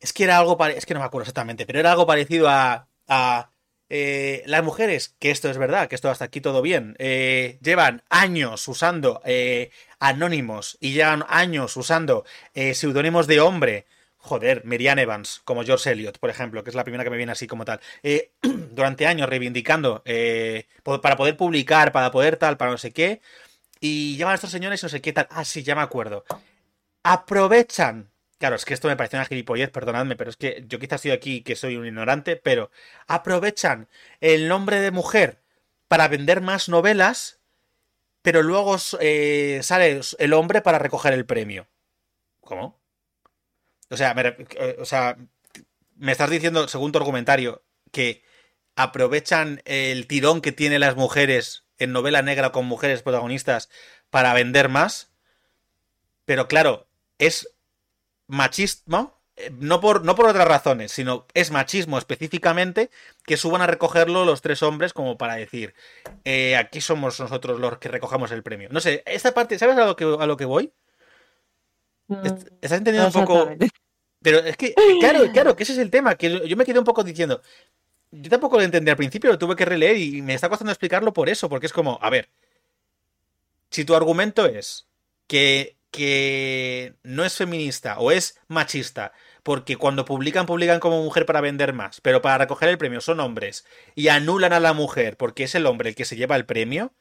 [0.00, 2.88] es que era algo, es que no me acuerdo exactamente, pero era algo parecido a,
[3.06, 3.50] a
[3.90, 8.02] eh, las mujeres, que esto es verdad, que esto hasta aquí todo bien, eh, llevan
[8.08, 12.24] años usando eh, anónimos y llevan años usando
[12.72, 13.86] seudónimos de hombre
[14.24, 17.32] joder, Merian Evans, como George Eliot, por ejemplo, que es la primera que me viene
[17.32, 20.66] así como tal, eh, durante años reivindicando eh,
[21.02, 23.20] para poder publicar, para poder tal, para no sé qué,
[23.80, 26.24] y llaman a estos señores no sé qué tal, ah, sí, ya me acuerdo,
[27.02, 30.96] aprovechan, claro, es que esto me parece una gilipollez, perdonadme, pero es que yo quizás
[30.96, 32.70] estoy aquí que soy un ignorante, pero
[33.06, 33.88] aprovechan
[34.22, 35.42] el nombre de mujer
[35.86, 37.40] para vender más novelas,
[38.22, 41.68] pero luego eh, sale el hombre para recoger el premio.
[42.40, 42.83] ¿Cómo?
[43.94, 45.16] O sea, me, eh, o sea,
[45.96, 48.22] me estás diciendo, según tu argumentario, que
[48.76, 53.70] aprovechan el tirón que tienen las mujeres en novela negra con mujeres protagonistas
[54.10, 55.12] para vender más.
[56.24, 56.88] Pero claro,
[57.18, 57.48] es
[58.26, 62.90] machismo, eh, no por, no por otras razones, sino es machismo específicamente
[63.24, 65.74] que suban a recogerlo los tres hombres como para decir,
[66.24, 68.68] eh, aquí somos nosotros los que recojamos el premio.
[68.72, 70.72] No sé, esta parte, ¿sabes a lo que, a lo que voy?
[72.08, 72.26] Mm,
[72.60, 73.50] ¿Estás entendiendo un poco?
[74.24, 76.84] Pero es que, claro, claro, que ese es el tema, que yo me quedé un
[76.86, 77.42] poco diciendo,
[78.10, 81.12] yo tampoco lo entendí al principio, lo tuve que releer y me está costando explicarlo
[81.12, 82.30] por eso, porque es como, a ver,
[83.70, 84.88] si tu argumento es
[85.26, 89.12] que, que no es feminista o es machista,
[89.42, 93.20] porque cuando publican, publican como mujer para vender más, pero para recoger el premio son
[93.20, 96.46] hombres y anulan a la mujer porque es el hombre el que se lleva el
[96.46, 96.94] premio,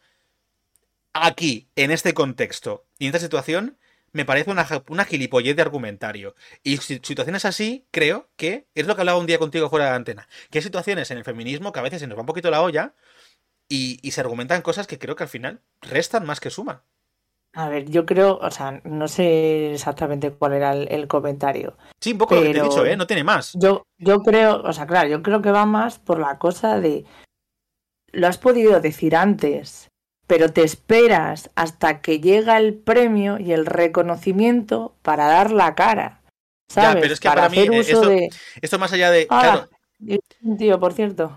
[1.14, 3.78] aquí, en este contexto y en esta situación,
[4.14, 6.36] me parece una, una gilipollez de argumentario.
[6.64, 9.98] Y situaciones así, creo que es lo que hablaba un día contigo fuera de la
[9.98, 10.28] antena.
[10.50, 12.62] Que hay situaciones en el feminismo que a veces se nos va un poquito la
[12.62, 12.94] olla
[13.68, 16.82] y, se argumentan cosas que creo que al final restan más que suman.
[17.56, 21.78] A ver, yo creo, o sea, no sé exactamente cuál era el, comentario.
[22.00, 22.96] Sí, un poco lo que te he dicho, ¿eh?
[22.96, 23.54] No tiene más.
[23.54, 27.06] Yo, yo creo, o sea, claro, yo creo que va más por la cosa de.
[28.12, 29.90] Lo has podido decir antes,
[30.34, 36.24] pero te esperas hasta que llega el premio y el reconocimiento para dar la cara.
[36.68, 36.96] ¿Sabes?
[36.96, 38.30] Ya, pero es que para, mí, eh,
[38.60, 39.28] esto, más allá de.
[39.30, 39.68] Ah,
[40.58, 41.36] tío, por cierto.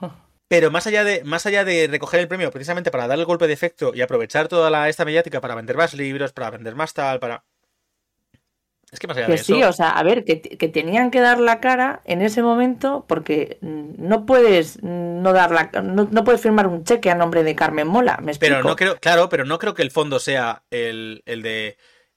[0.49, 3.47] Pero más allá de, más allá de recoger el premio precisamente para dar el golpe
[3.47, 6.95] de efecto y aprovechar toda la, esta mediática para vender más libros, para vender más
[6.95, 7.45] tal, para.
[8.97, 10.39] Es que más allá de sí, o sea, a ver, que,
[10.69, 16.25] tenían que dar la cara en ese momento porque no puedes no dar la, no,
[16.25, 19.45] puedes firmar un cheque a nombre de Carmen Mola, ¿me Pero no creo, claro, pero
[19.45, 21.77] no creo que el fondo sea el, el de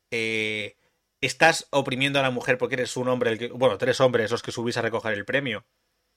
[0.10, 0.78] eh,
[1.20, 4.42] estás oprimiendo a la mujer porque eres un hombre, el que, bueno, tres hombres los
[4.42, 5.66] que subís a recoger el premio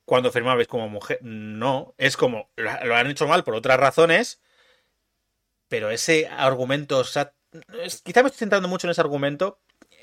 [0.04, 1.18] cuando firmabais como mujer.
[1.22, 4.40] No, es como, lo han hecho mal por otras razones,
[5.66, 9.60] pero ese argumento, quizá me estoy centrando mucho en ese argumento.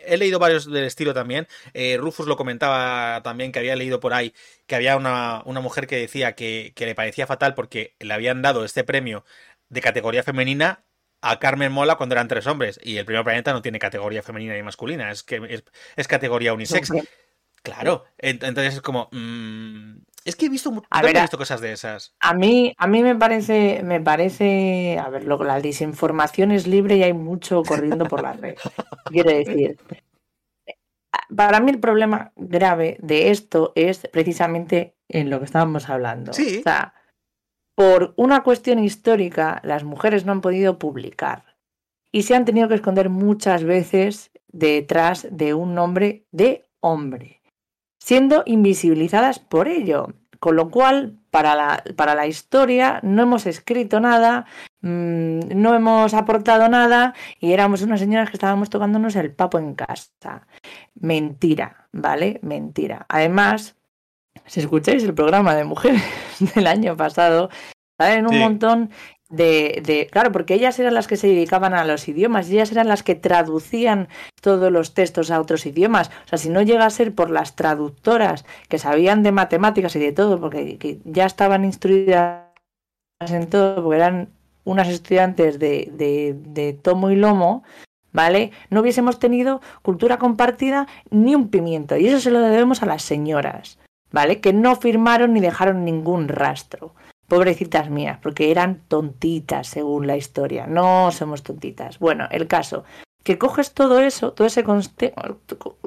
[0.10, 1.48] He leído varios del estilo también.
[1.74, 4.34] Eh, Rufus lo comentaba también, que había leído por ahí
[4.68, 8.84] que había una, mujer que decía que, le parecía fatal porque le habían dado este
[8.84, 9.26] premio
[9.70, 10.84] de categoría femenina
[11.22, 12.80] a Carmen Mola cuando eran tres hombres.
[12.84, 15.64] Y el primer planeta no tiene categoría femenina ni masculina, es que
[15.96, 16.92] es, categoría unisex.
[17.62, 19.10] Claro, entonces es como.
[19.12, 19.98] Mm,
[20.30, 22.16] es que he visto, visto cosas de esas.
[22.20, 24.98] A mí, a mí me parece, me parece.
[25.00, 28.56] A ver, luego la desinformación es libre y hay mucho corriendo por la red.
[29.06, 29.78] Quiero decir.
[31.36, 36.34] Para mí el problema grave de esto es precisamente en lo que estábamos hablando.
[36.34, 36.60] Sí.
[36.60, 36.94] O sea,
[37.76, 41.58] por una cuestión histórica, las mujeres no han podido publicar
[42.12, 47.39] y se han tenido que esconder muchas veces detrás de un nombre de hombre
[48.10, 50.16] siendo invisibilizadas por ello.
[50.40, 54.48] Con lo cual, para la, para la historia no hemos escrito nada,
[54.82, 59.76] mm, no hemos aportado nada y éramos unas señoras que estábamos tocándonos el papo en
[59.76, 60.48] casa.
[60.96, 62.40] Mentira, ¿vale?
[62.42, 63.06] Mentira.
[63.10, 63.76] Además,
[64.48, 66.02] si escucháis el programa de mujeres
[66.56, 67.52] del año pasado,
[68.00, 68.90] en un montón
[69.30, 72.88] de, de, claro, porque ellas eran las que se dedicaban a los idiomas, ellas eran
[72.88, 74.08] las que traducían
[74.42, 76.10] todos los textos a otros idiomas.
[76.26, 80.00] O sea, si no llega a ser por las traductoras que sabían de matemáticas y
[80.00, 82.42] de todo, porque ya estaban instruidas
[83.20, 84.30] en todo, porque eran
[84.64, 87.64] unas estudiantes de, de, de tomo y lomo,
[88.12, 88.52] ¿vale?
[88.70, 91.98] No hubiésemos tenido cultura compartida ni un pimiento.
[91.98, 93.78] Y eso se lo debemos a las señoras,
[94.12, 94.42] ¿vale?
[94.42, 96.94] Que no firmaron ni dejaron ningún rastro.
[97.30, 100.68] Pobrecitas mías, porque eran tontitas según la historia.
[100.68, 102.00] No somos tontitas.
[102.00, 102.84] Bueno, el caso,
[103.24, 104.64] que coges todo eso, todo ese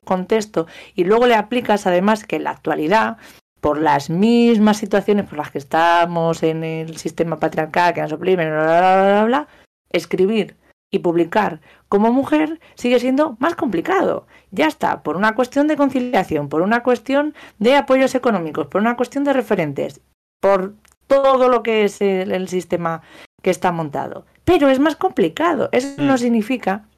[0.05, 3.16] contexto y luego le aplicas además que en la actualidad,
[3.61, 8.49] por las mismas situaciones por las que estamos en el sistema patriarcal que nos oprimen,
[8.49, 9.49] bla, bla, bla, bla,
[9.90, 10.57] escribir
[10.90, 14.26] y publicar como mujer sigue siendo más complicado.
[14.51, 18.97] Ya está, por una cuestión de conciliación, por una cuestión de apoyos económicos, por una
[18.97, 20.01] cuestión de referentes,
[20.40, 20.74] por
[21.13, 23.03] todo lo que es el, sistema
[23.43, 24.25] que está montado.
[24.45, 25.69] Pero es más complicado.
[25.73, 26.19] Eso no mm.
[26.19, 26.89] significa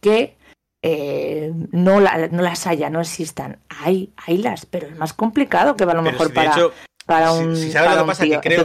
[0.00, 0.36] que
[0.82, 3.58] eh, no, no, las haya, no existan.
[3.68, 6.54] Hay, las, pero es más complicado que va a lo mejor para,
[7.06, 7.56] para un.
[7.56, 8.64] Si, sabes lo que pasa, que creo,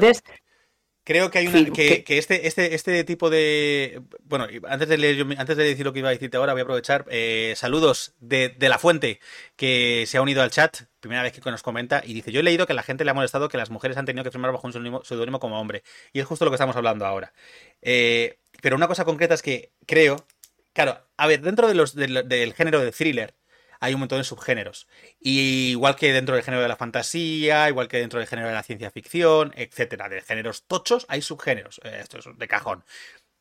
[1.04, 1.72] creo que hay una.
[1.72, 4.04] que, este, este, este tipo de.
[4.24, 6.64] Bueno, antes de, leer, antes de decir lo que iba a decirte ahora, voy a
[6.64, 7.06] aprovechar.
[7.10, 9.20] Eh, saludos de, de la fuente
[9.56, 12.44] que se ha unido al chat primera vez que nos comenta y dice, yo he
[12.44, 14.52] leído que a la gente le ha molestado que las mujeres han tenido que firmar
[14.52, 14.74] bajo un
[15.04, 15.84] seudónimo como hombre.
[16.14, 17.34] Y es justo lo que estamos hablando ahora.
[17.82, 20.26] Eh, pero una cosa concreta es que creo,
[20.72, 23.36] claro, a ver, dentro del, género de thriller
[23.82, 24.88] hay un montón de subgéneros.
[25.20, 28.54] Y igual que dentro del género de la fantasía, igual que dentro del género de
[28.54, 31.82] la ciencia ficción, etcétera, de géneros tochos, hay subgéneros.
[31.84, 32.86] Eh, esto es de cajón.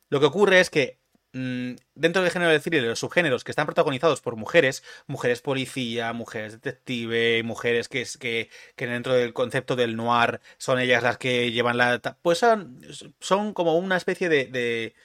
[0.09, 0.99] Lo que ocurre es que
[1.33, 6.53] dentro del género de thriller, los subgéneros que están protagonizados por mujeres, mujeres policía, mujeres
[6.53, 11.77] detective, mujeres que, que, que dentro del concepto del noir son ellas las que llevan
[11.77, 11.99] la...
[12.21, 12.79] Pues son,
[13.19, 14.95] son como una especie de, de,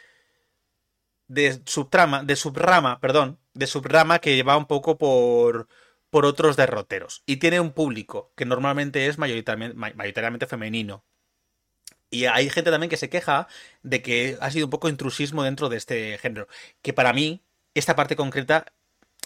[1.28, 5.68] de subtrama, de subrama, perdón, de subrama que va un poco por,
[6.10, 7.22] por otros derroteros.
[7.26, 11.04] Y tiene un público que normalmente es mayoritariamente femenino.
[12.10, 13.48] Y hay gente también que se queja
[13.82, 16.48] de que ha sido un poco intrusismo dentro de este género.
[16.82, 17.42] Que para mí,
[17.74, 18.66] esta parte concreta,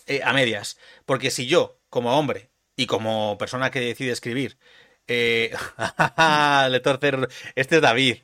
[0.06, 0.78] eh, a medias.
[1.06, 4.58] Porque si yo, como hombre y como persona que decide escribir,
[5.06, 5.52] eh...
[6.70, 7.28] le torcer.
[7.54, 8.18] Este es David.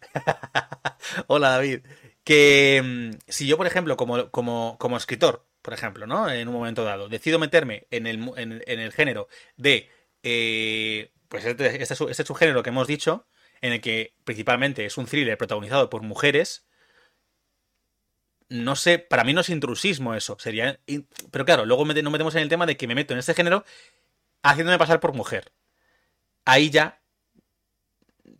[1.28, 1.80] Hola, David.
[2.24, 6.30] Que mm, si yo, por ejemplo, como, como, como escritor, por ejemplo, ¿no?
[6.30, 9.88] En un momento dado, decido meterme en el, en, el género de.
[10.22, 13.26] Eh, pues este, este, este subgénero que hemos dicho
[13.60, 16.66] en el que principalmente es un thriller protagonizado por mujeres,
[18.48, 20.80] no sé, para mí no es intrusismo eso, sería...
[21.30, 23.64] Pero claro, luego nos metemos en el tema de que me meto en este género
[24.42, 25.52] haciéndome pasar por mujer.
[26.44, 27.02] Ahí ya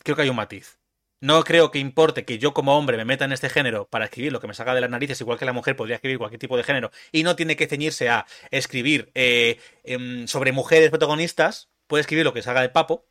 [0.03, 0.79] creo que hay un matiz.
[1.21, 4.33] No creo que importe que yo como hombre me meta en este género para escribir
[4.33, 6.57] lo que me salga de las narices, igual que la mujer podría escribir cualquier tipo
[6.57, 12.03] de género, y no tiene que ceñirse a escribir eh, em, sobre mujeres protagonistas, puede
[12.03, 13.05] escribir lo que salga de papo,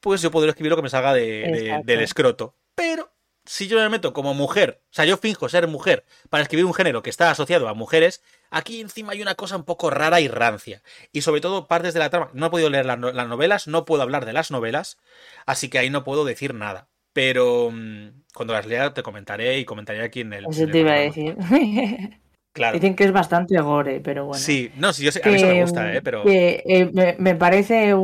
[0.00, 2.56] pues yo podría escribir lo que me salga de, del escroto.
[2.74, 3.12] Pero
[3.44, 6.74] si yo me meto como mujer, o sea, yo finjo ser mujer para escribir un
[6.74, 10.28] género que está asociado a mujeres, aquí encima hay una cosa un poco rara y
[10.28, 10.82] rancia.
[11.12, 12.30] Y sobre todo partes de la trama.
[12.32, 14.98] No he podido leer las novelas, no puedo hablar de las novelas,
[15.46, 16.88] así que ahí no puedo decir nada.
[17.12, 20.46] Pero mm, cuando las lea te comentaré y comentaré aquí en el.
[20.48, 21.36] Eso te iba a decir.
[22.52, 22.74] Claro.
[22.74, 24.40] Dicen que es bastante gore, pero bueno.
[24.40, 26.02] Sí, no, sí, yo sé, a mí eso me gusta, ¿eh?
[26.02, 26.24] Pero...
[26.26, 27.94] Eh, me, parece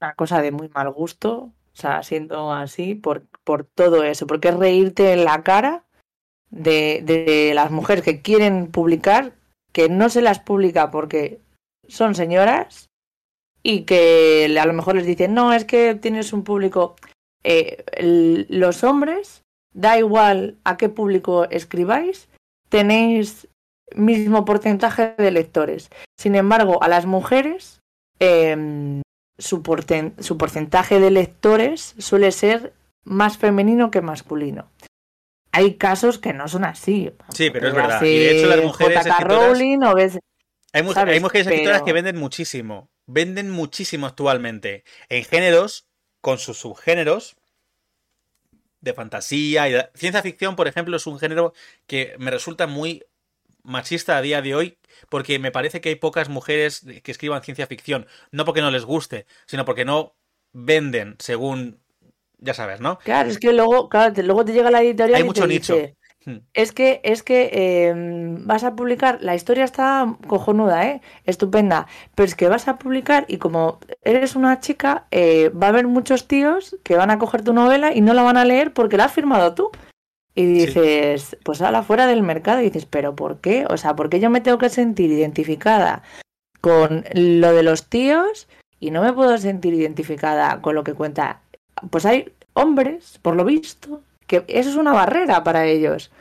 [0.00, 4.48] una cosa de muy mal gusto, o sea, siendo así, por, por todo eso, porque
[4.48, 5.84] es reírte en la cara
[6.50, 9.34] de, de las mujeres que quieren publicar,
[9.72, 11.40] que no se las publica porque
[11.86, 12.88] son señoras
[13.62, 16.96] y que a lo mejor les dicen, no, es que tienes un público
[17.44, 17.84] eh,
[18.48, 19.42] los hombres,
[19.72, 22.28] da igual a qué público escribáis,
[22.68, 23.48] tenéis
[23.94, 25.90] mismo porcentaje de lectores.
[26.18, 27.80] Sin embargo, a las mujeres,
[28.18, 29.02] em,
[29.38, 29.62] su,
[30.18, 32.74] su porcentaje de lectores suele ser
[33.04, 34.70] más femenino que masculino.
[35.52, 37.12] Hay casos que no son así.
[37.34, 38.02] Sí, pero es verdad.
[38.02, 40.18] Y de hecho las mujeres Rowling o ves,
[40.72, 42.90] hay, hay, mujeres escritoras que venden muchísimo.
[43.06, 44.84] Venden muchísimo actualmente.
[45.08, 45.88] En géneros
[46.20, 47.36] con sus subgéneros
[48.80, 51.54] de fantasía y ciencia ficción, por ejemplo, es un género
[51.86, 53.04] que me resulta muy
[53.62, 54.78] machista a día de hoy
[55.08, 58.84] porque me parece que hay pocas mujeres que escriban ciencia ficción, no porque no les
[58.84, 60.14] guste, sino porque no
[60.52, 61.80] venden según
[62.38, 62.98] ya sabes, ¿no?
[62.98, 65.76] Claro, es que luego, claro, luego te llega la editorial hay mucho nicho.
[66.24, 66.38] Hmm.
[66.52, 71.00] Es que, es que em, vas a publicar, la historia está cojonuda, ¿eh?
[71.24, 75.70] Estupenda, pero es que vas a publicar y como eres una chica, eh, va a
[75.70, 78.72] haber muchos tíos que van a coger tu novela y no la van a leer
[78.72, 79.70] porque la has firmado tú.
[80.38, 83.66] Y dices, pues a la fuera del mercado, y dices, pero ¿por qué?
[83.68, 86.04] O sea, ¿por qué yo me tengo que sentir identificada
[86.60, 88.46] con lo de los tíos
[88.78, 91.40] y no me puedo sentir identificada con lo que cuenta?
[91.90, 96.12] Pues hay hombres, por lo visto, que eso es una barrera para ellos.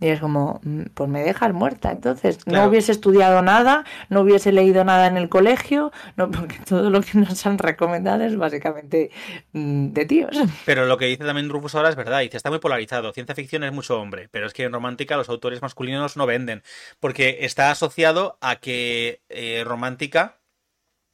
[0.00, 1.92] Y es como, mm, pues me dejas muerta.
[1.92, 6.90] Entonces, no hubiese estudiado nada, no hubiese leído nada en el colegio, no, porque todo
[6.90, 9.10] lo que nos han recomendado es básicamente
[9.52, 10.36] mm, de tíos.
[10.66, 13.12] Pero lo que dice también Rufus ahora es verdad, dice, está muy polarizado.
[13.12, 16.62] Ciencia ficción es mucho hombre, pero es que en romántica los autores masculinos no venden,
[16.98, 20.40] porque está asociado a que eh, romántica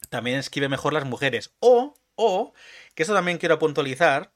[0.09, 1.55] también escribe mejor las mujeres.
[1.59, 2.53] O, o,
[2.95, 4.31] que eso también quiero puntualizar,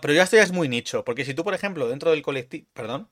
[0.00, 2.66] pero ya esto ya es muy nicho, porque si tú, por ejemplo, dentro del colectivo...
[2.72, 3.10] Perdón.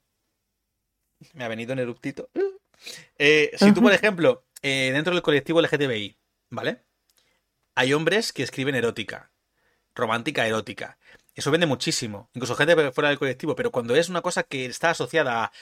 [1.32, 2.30] Me ha venido en eruptito.
[3.18, 6.16] Eh, si tú, por ejemplo, eh, dentro del colectivo LGTBI,
[6.50, 6.84] ¿vale?
[7.74, 9.32] Hay hombres que escriben erótica,
[9.96, 10.96] romántica erótica.
[11.34, 14.90] Eso vende muchísimo, incluso gente fuera del colectivo, pero cuando es una cosa que está
[14.90, 15.52] asociada a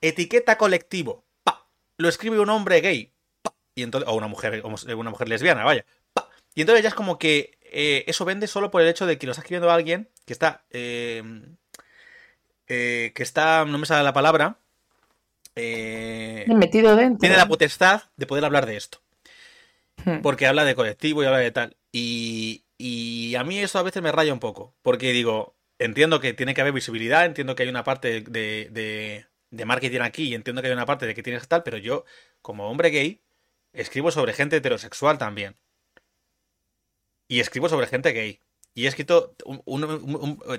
[0.00, 3.12] etiqueta colectivo, pa, lo escribe un hombre gay,
[3.42, 6.88] pa, y entonces, o una mujer, o una mujer lesbiana, vaya, pa, y entonces ya
[6.88, 9.68] es como que eh, eso vende solo por el hecho de que lo está escribiendo
[9.68, 10.64] alguien que está.
[10.70, 11.56] Em,
[12.68, 13.64] eh, que está.
[13.64, 14.58] No me sale la palabra.
[15.56, 17.18] Eh, metido dentro.
[17.18, 19.00] Tiene la potestad de poder hablar de esto.
[20.04, 20.20] Hmm.
[20.22, 21.76] Porque habla de colectivo y habla de tal.
[21.90, 24.72] Y, y a mí eso a veces me raya un poco.
[24.82, 29.26] Porque digo, entiendo que tiene que haber visibilidad, entiendo que hay una parte de, de,
[29.50, 32.04] de marketing aquí y entiendo que hay una parte de que tienes tal, pero yo,
[32.40, 33.20] como hombre gay,
[33.72, 35.56] escribo sobre gente heterosexual también.
[37.28, 38.40] Y escribo sobre gente gay.
[38.76, 39.36] Y he escrito.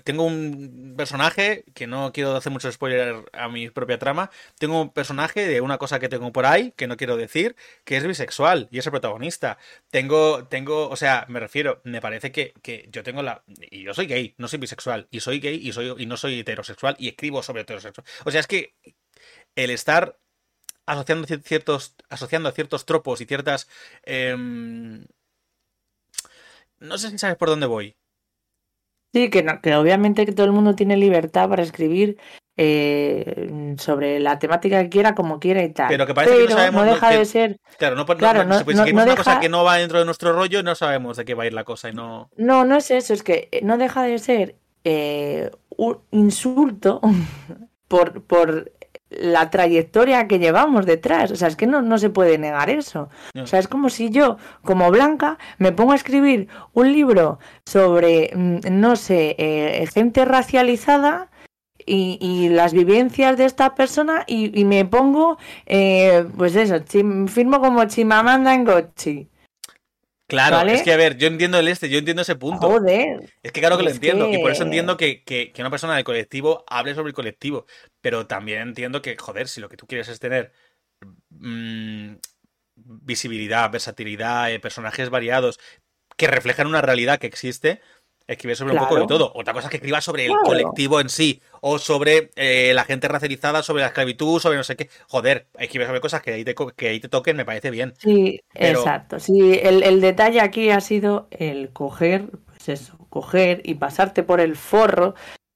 [0.05, 4.31] tengo un personaje que no quiero hacer mucho spoiler a mi propia trama.
[4.57, 7.97] Tengo un personaje de una cosa que tengo por ahí, que no quiero decir, que
[7.97, 9.57] es bisexual y es el protagonista.
[9.91, 13.43] Tengo, tengo, o sea, me refiero, me parece que, que yo tengo la.
[13.69, 15.07] Y yo soy gay, no soy bisexual.
[15.11, 18.05] Y soy gay y, soy, y no soy heterosexual y escribo sobre heterosexual.
[18.23, 18.75] O sea, es que
[19.55, 20.17] el estar
[20.85, 23.67] asociando ciertos, asociando ciertos tropos y ciertas.
[24.03, 25.05] Em,
[26.85, 27.95] no sé si sabes por dónde voy.
[29.13, 32.17] Sí, que, que obviamente que todo el mundo tiene libertad para escribir
[32.57, 35.87] eh, sobre la temática que quiera, como quiera y tal.
[35.89, 36.85] Pero que parece que no sabemos.
[36.85, 37.59] No deja de ser.
[37.77, 40.75] Claro, no, claro, no, si una cosa que no va dentro de nuestro rollo, no
[40.75, 42.29] sabemos de qué va a ir la cosa y no.
[42.37, 47.01] No, no es eso, es que no deja de ser eh, un insulto
[47.87, 48.71] por, por
[49.19, 51.31] la trayectoria que llevamos detrás.
[51.31, 53.09] O sea, es que no, no se puede negar eso.
[53.41, 58.31] O sea, es como si yo, como Blanca, me pongo a escribir un libro sobre,
[58.35, 61.29] mm, no sé, eh, gente racializada.
[61.87, 65.37] Y, y, las vivencias de esta persona y, y me pongo,
[65.67, 66.77] eh, pues eso,
[67.27, 69.29] firmo como Chimamanda Ngozi.
[70.27, 72.67] Claro, es que a ver, yo entiendo el este, yo entiendo ese punto.
[72.67, 73.31] Joder.
[73.43, 75.95] Es que claro que lo entiendo, y por eso entiendo que, que, que, una persona
[75.95, 77.67] del colectivo hable sobre el colectivo.
[78.01, 80.51] Pero también entiendo que, joder, si lo que tú quieres es tener
[81.29, 82.15] mmm,
[82.75, 85.59] visibilidad, versatilidad, eh, personajes variados
[86.17, 87.81] que reflejan una realidad que existe,
[88.27, 89.31] escribir sobre un poco de todo.
[89.35, 93.07] Otra cosa es que escriba sobre el colectivo en sí, o sobre eh, la gente
[93.07, 94.89] racializada, sobre la esclavitud, sobre no sé qué.
[95.07, 97.93] Joder, escribir sobre cosas que ahí te, que ahí te toquen, me parece bien.
[97.97, 99.19] Sí, exacto.
[99.19, 104.39] Sí, el, el, detalle aquí ha sido el coger, pues eso, coger y pasarte por
[104.39, 105.15] el forro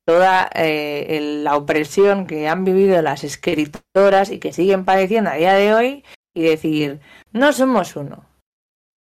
[0.10, 5.36] toda eh, el, la opresión que han vivido las escritoras y que siguen padeciendo a
[5.36, 6.04] día de hoy
[6.34, 7.00] y decir,
[7.32, 8.26] no somos uno,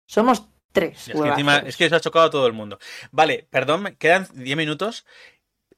[0.08, 1.08] somos Tres.
[1.08, 2.78] Es que, encima, es que, se ha chocado a todo el mundo.
[3.10, 5.06] Vale, perdón, quedan 10 minutos.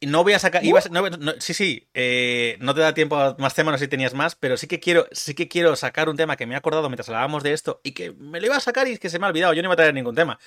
[0.00, 0.64] No voy a sacar.
[0.64, 1.88] Ibas, no, no, sí, sí.
[1.94, 4.66] Eh, no te da tiempo a más temas, no sé si tenías más, pero sí
[4.66, 7.52] que quiero, sí que quiero sacar un tema que me he acordado mientras hablábamos de
[7.52, 9.54] esto y que me lo iba a sacar y es que se me ha olvidado.
[9.54, 10.40] Yo no iba a traer ningún tema.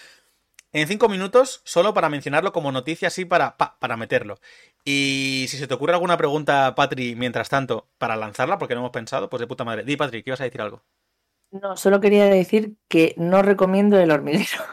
[0.74, 4.40] En cinco minutos, solo para mencionarlo como noticia, así para, pa, para meterlo.
[4.84, 8.92] Y si se te ocurre alguna pregunta, Patri, mientras tanto, para lanzarla, porque no hemos
[8.92, 9.84] pensado, pues de puta madre.
[9.84, 10.84] Di, Patri, ¿qué ibas a decir algo?
[11.52, 14.64] No, solo quería decir que no recomiendo el hormiguero.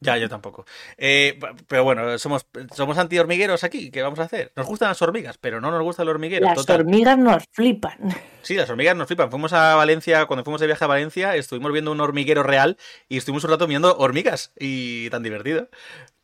[0.00, 0.64] Ya, yo tampoco.
[0.96, 3.90] Eh, pero bueno, somos, somos anti-hormigueros aquí.
[3.90, 4.52] ¿Qué vamos a hacer?
[4.54, 6.46] Nos gustan las hormigas, pero no nos gusta el hormiguero.
[6.46, 6.80] Las total.
[6.80, 7.98] hormigas nos flipan.
[8.42, 9.28] Sí, las hormigas nos flipan.
[9.28, 13.16] Fuimos a Valencia, cuando fuimos de viaje a Valencia, estuvimos viendo un hormiguero real y
[13.16, 14.52] estuvimos un rato viendo hormigas.
[14.56, 15.68] Y tan divertido.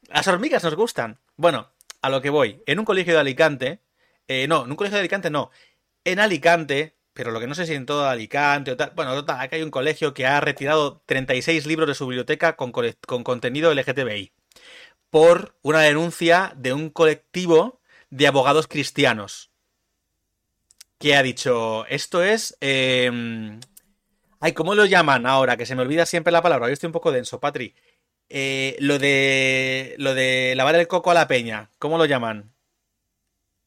[0.09, 1.19] Las hormigas nos gustan.
[1.37, 2.63] Bueno, a lo que voy.
[2.67, 3.81] En un colegio de Alicante.
[4.29, 5.51] Eh, no, en un colegio de Alicante no.
[6.05, 8.93] En Alicante pero lo que no sé si en todo Alicante o tal.
[8.95, 13.25] Bueno, aquí hay un colegio que ha retirado 36 libros de su biblioteca con, con
[13.25, 14.33] contenido LGTBI
[15.11, 19.51] por una denuncia de un colectivo de abogados cristianos
[20.99, 22.57] que ha dicho, esto es...
[22.61, 23.59] Eh...
[24.41, 25.57] Ay, ¿cómo lo llaman ahora?
[25.57, 26.67] Que se me olvida siempre la palabra.
[26.67, 27.75] Hoy estoy un poco denso, Patri.
[28.31, 32.54] Eh, lo de lo de lavar el coco a la peña, ¿cómo lo llaman?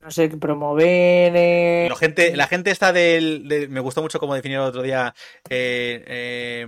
[0.07, 1.33] No sé, promover.
[1.35, 1.87] Eh...
[1.89, 3.45] La, gente, la gente está del.
[3.45, 5.13] De, me gustó mucho como definió el otro día
[5.49, 6.67] eh, eh,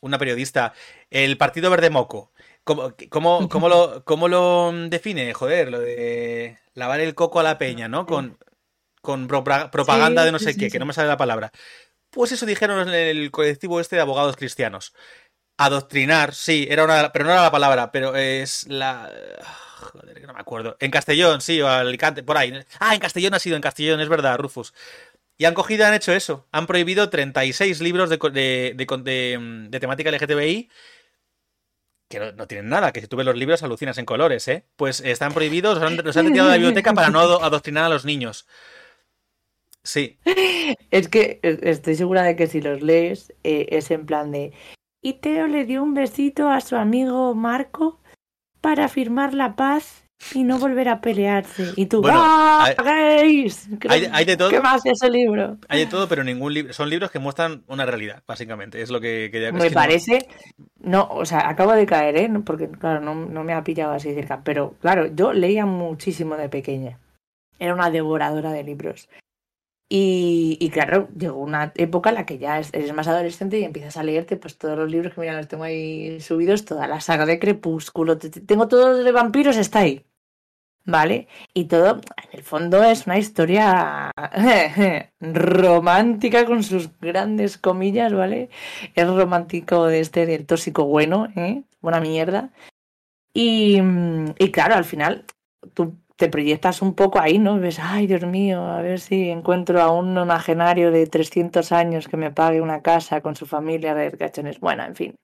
[0.00, 0.74] una periodista.
[1.08, 2.32] El Partido Verde Moco.
[2.64, 5.32] ¿Cómo, cómo, cómo, lo, ¿Cómo lo define?
[5.32, 8.04] Joder, lo de lavar el coco a la peña, ¿no?
[8.04, 8.36] Con,
[9.00, 10.72] con pro, propaganda sí, de no sé sí, qué, sí.
[10.72, 11.52] que no me sale la palabra.
[12.10, 14.92] Pues eso dijeron en el colectivo este de abogados cristianos.
[15.56, 17.12] Adoctrinar, sí, era una.
[17.12, 19.08] Pero no era la palabra, pero es la.
[19.82, 20.76] Joder, que no me acuerdo.
[20.80, 22.52] En Castellón, sí, o Alicante, por ahí.
[22.78, 24.72] Ah, en Castellón ha sido, en Castellón, es verdad, Rufus.
[25.38, 26.46] Y han cogido han hecho eso.
[26.52, 30.70] Han prohibido 36 libros de, de, de, de temática LGTBI
[32.12, 34.64] que no, tienen nada, que si tú ves los libros alucinas en colores, ¿eh?
[34.76, 38.04] Pues están prohibidos, los han, los retirado de la biblioteca para no adoctrinar a los
[38.04, 38.46] niños.
[39.82, 40.18] Sí.
[40.90, 44.52] Es que estoy segura de que si los lees eh, es en plan de...
[45.00, 48.01] Y Teo le dio un besito a su amigo Marco
[48.62, 50.04] para firmar la paz
[50.34, 51.72] y no volver a pelearse.
[51.76, 53.50] Y tú, bueno, ¡ah, hay,
[53.88, 54.50] hay, hay, de todo.
[54.50, 55.58] ¿Qué más ese libro?
[55.68, 56.72] Hay de todo, pero ningún libro.
[56.72, 58.80] Son libros que muestran una realidad, básicamente.
[58.80, 60.26] Es lo que quería Me parece.
[60.78, 60.98] No...
[60.98, 61.08] no...
[61.10, 62.30] o sea, acabo de caer, ¿eh?
[62.46, 64.42] Porque, claro, no, no me ha pillado así cerca.
[64.44, 66.98] Pero, claro, yo leía muchísimo de pequeña.
[67.58, 69.08] Era una devoradora de libros.
[69.94, 74.02] Y, claro, llegó una época en la que ya eres más adolescente y empiezas a
[74.02, 77.38] leerte pues todos los libros que mira, los tengo ahí subidos, toda la saga de
[77.38, 80.06] Crepúsculo, tengo todo de vampiros, está ahí.
[80.86, 81.28] ¿Vale?
[81.52, 84.10] Y todo, en el fondo, es una historia
[85.20, 88.48] romántica con sus grandes comillas, ¿vale?
[88.94, 91.64] Es romántico de este, del tóxico bueno, ¿eh?
[91.82, 92.50] Buena mierda.
[93.34, 93.78] Y,
[94.38, 95.26] y claro, al final,
[95.74, 97.58] tú te proyectas un poco ahí, ¿no?
[97.58, 102.16] Ves, ay, Dios mío, a ver si encuentro a un nonagenario de 300 años que
[102.16, 104.60] me pague una casa con su familia de cachones.
[104.60, 105.16] Bueno, en fin.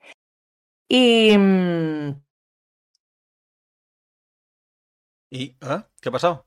[0.89, 1.37] Y...
[5.31, 5.45] ¿Y?
[5.61, 5.83] ¿eh?
[6.01, 6.47] ¿Qué ha pasado?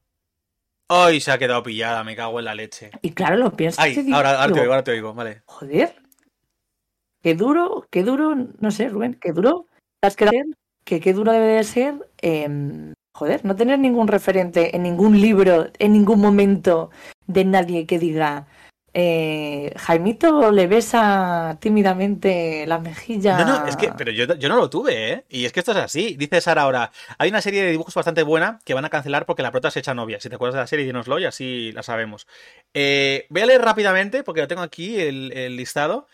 [0.89, 2.03] ¡Ay, se ha quedado pillada!
[2.03, 2.91] Me cago en la leche.
[3.01, 3.85] Y claro, lo piensas.
[3.85, 5.43] Ay, te ahora, ahora, te oigo, ahora te oigo, vale.
[5.45, 5.95] Joder.
[7.23, 9.67] Qué duro, qué duro, no sé, Rubén, qué duro.
[10.01, 10.29] ¿Has que
[10.83, 15.69] que qué duro debe de ser eh, joder, no tener ningún referente en ningún libro,
[15.77, 16.89] en ningún momento
[17.27, 18.47] de nadie que diga,
[18.93, 23.37] Eh, Jaimito le besa tímidamente la mejilla.
[23.37, 25.25] No, no, es que, pero yo, yo no lo tuve, ¿eh?
[25.29, 26.17] Y es que esto es así.
[26.17, 29.43] Dice Sara ahora, hay una serie de dibujos bastante buena que van a cancelar porque
[29.43, 30.19] la prota se echa novia.
[30.19, 32.27] Si te acuerdas de la serie, dínoslo y así la sabemos.
[32.73, 36.07] Eh, voy a leer rápidamente, porque lo tengo aquí, el, el listado.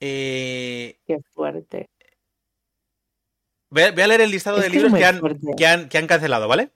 [0.00, 1.88] Eh, Qué fuerte.
[3.74, 5.20] Voy, a, voy a leer el listado Es de libros que han,
[5.56, 6.70] que, han, que han cancelado, ¿vale?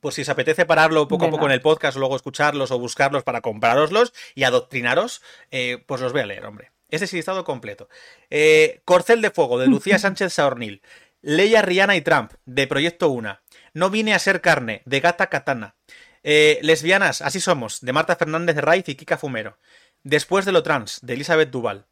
[0.00, 3.24] Pues si os apetece pararlo poco a poco en el podcast, luego escucharlos o buscarlos
[3.24, 6.70] para compraroslos y adoctrinaros, eh, pues los voy a leer, hombre.
[6.88, 7.88] Este es el listado completo.
[8.30, 10.82] Eh, Corcel de Fuego, de Lucía Sánchez Saornil.
[11.22, 13.42] Leia, Rihanna y Trump, de Proyecto Una.
[13.74, 15.74] No vine a ser carne, de Gata Katana.
[16.22, 19.58] Eh, lesbianas, así somos, de Marta Fernández Raiz y Kika Fumero.
[20.04, 21.86] Después de lo trans, de Elizabeth Duval.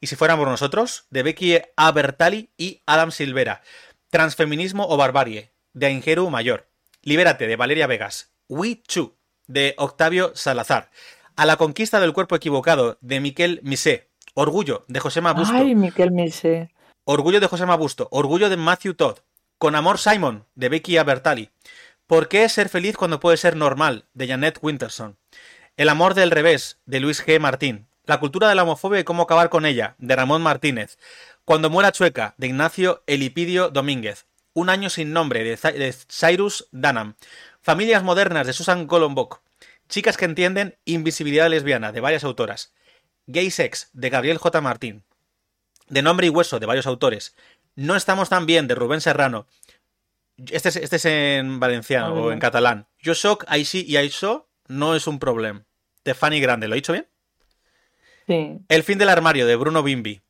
[0.00, 3.62] Y si fuéramos nosotros, de Becky Abertali y Adam Silvera.
[4.10, 6.68] Transfeminismo o barbarie, de Aingeru Mayor.
[7.02, 8.32] Libérate, de Valeria Vegas.
[8.48, 10.90] We Chu, de Octavio Salazar.
[11.36, 14.10] A la conquista del cuerpo equivocado, de Miquel Misé.
[14.34, 15.54] Orgullo, de Josema Busto.
[15.54, 16.70] Ay, Miquel Mise.
[17.04, 18.08] Orgullo de Josema Busto.
[18.10, 19.18] Orgullo de Matthew Todd.
[19.58, 21.50] Con amor Simon, de Becky Abertali.
[22.06, 24.06] ¿Por qué ser feliz cuando puede ser normal?
[24.14, 25.18] de Janet Winterson.
[25.76, 27.38] El amor del revés, de Luis G.
[27.38, 27.89] Martín.
[28.10, 30.98] La cultura de la homofobia y cómo acabar con ella, de Ramón Martínez.
[31.44, 34.26] Cuando muera Chueca, de Ignacio Elipidio Domínguez.
[34.52, 37.14] Un año sin nombre, de, Cy- de Cyrus Danam.
[37.62, 39.42] Familias modernas, de Susan Golombok.
[39.88, 42.72] Chicas que entienden invisibilidad lesbiana, de varias autoras.
[43.28, 44.60] Gay Sex, de Gabriel J.
[44.60, 45.04] Martín.
[45.86, 47.36] De nombre y hueso, de varios autores.
[47.76, 49.46] No estamos tan bien, de Rubén Serrano.
[50.50, 52.88] Este es, este es en valenciano Ah, o en catalán.
[52.98, 55.62] Yo soc, així y això no es un problema.
[56.04, 57.06] De Fanny Grande, ¿lo he dicho bien?
[58.30, 58.58] Sí.
[58.68, 60.20] El fin del armario, de Bruno Bimbi.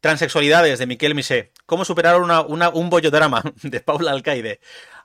[0.00, 1.52] Transexualidades, de Miquel Misé.
[1.64, 4.58] Cómo superar una, una- un bollodrama, de Paula Alcaide.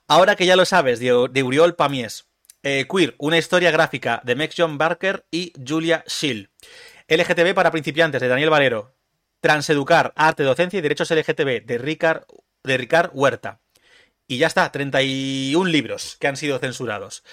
[0.07, 2.25] Ahora que ya lo sabes, de, de Uriol Pamies.
[2.63, 6.49] Eh, Queer, una historia gráfica, de Max John Barker y Julia Schill.
[7.07, 8.95] LGTB para principiantes, de Daniel Valero.
[9.39, 12.23] Transeducar, arte, docencia y derechos LGTB, de Ricard,
[12.63, 13.59] de Ricard Huerta.
[14.27, 17.23] Y ya está, 31 libros que han sido censurados.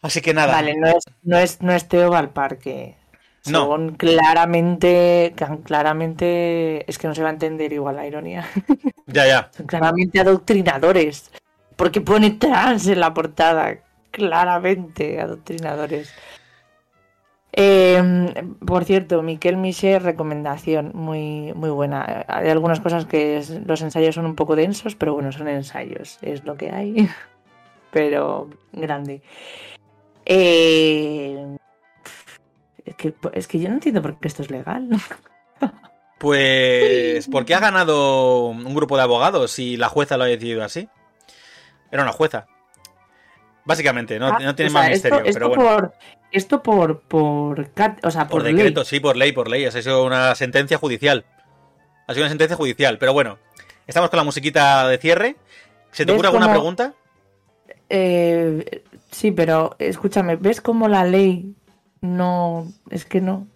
[0.00, 0.54] Así que nada.
[0.54, 2.96] Vale, no es, no es, no es Teo Valparque.
[3.48, 3.66] No.
[3.66, 5.34] Son claramente,
[5.64, 8.44] claramente, es que no se va a entender igual la ironía.
[9.06, 9.50] Ya, ya.
[9.52, 11.32] Son claramente adoctrinadores.
[11.76, 13.78] Porque pone trans en la portada.
[14.10, 16.14] Claramente adoctrinadores.
[17.52, 18.00] Eh,
[18.64, 22.24] por cierto, Miquel Miche, recomendación muy, muy buena.
[22.28, 26.18] Hay algunas cosas que es- los ensayos son un poco densos, pero bueno, son ensayos,
[26.22, 26.94] es lo que hay.
[27.90, 29.20] Pero grande.
[30.24, 31.56] Eh,
[32.84, 34.88] es, que, es que yo no entiendo por qué esto es legal.
[36.18, 40.88] Pues porque ha ganado un grupo de abogados y la jueza lo ha decidido así.
[41.90, 42.46] Era una jueza.
[43.64, 45.64] Básicamente, no, Ah, no tiene sea, más esto- misterio, esto bueno.
[45.64, 45.92] por,
[46.30, 47.60] esto por, por,
[48.04, 48.54] o sea, Por por, ley.
[48.54, 49.64] decreto, sí, por ley, por ley.
[49.64, 51.24] Ha sido una sentencia judicial.
[52.06, 53.38] Ha sido una sentencia judicial, pero bueno.
[53.88, 55.36] Estamos con la musiquita de cierre.
[55.90, 56.94] ¿Se te ¿Ves ocurre alguna cómo- pregunta?
[57.88, 61.52] Eh, sí, pero escúchame, ¿ves cómo la ley
[62.02, 62.66] no...
[62.90, 63.46] Es que no.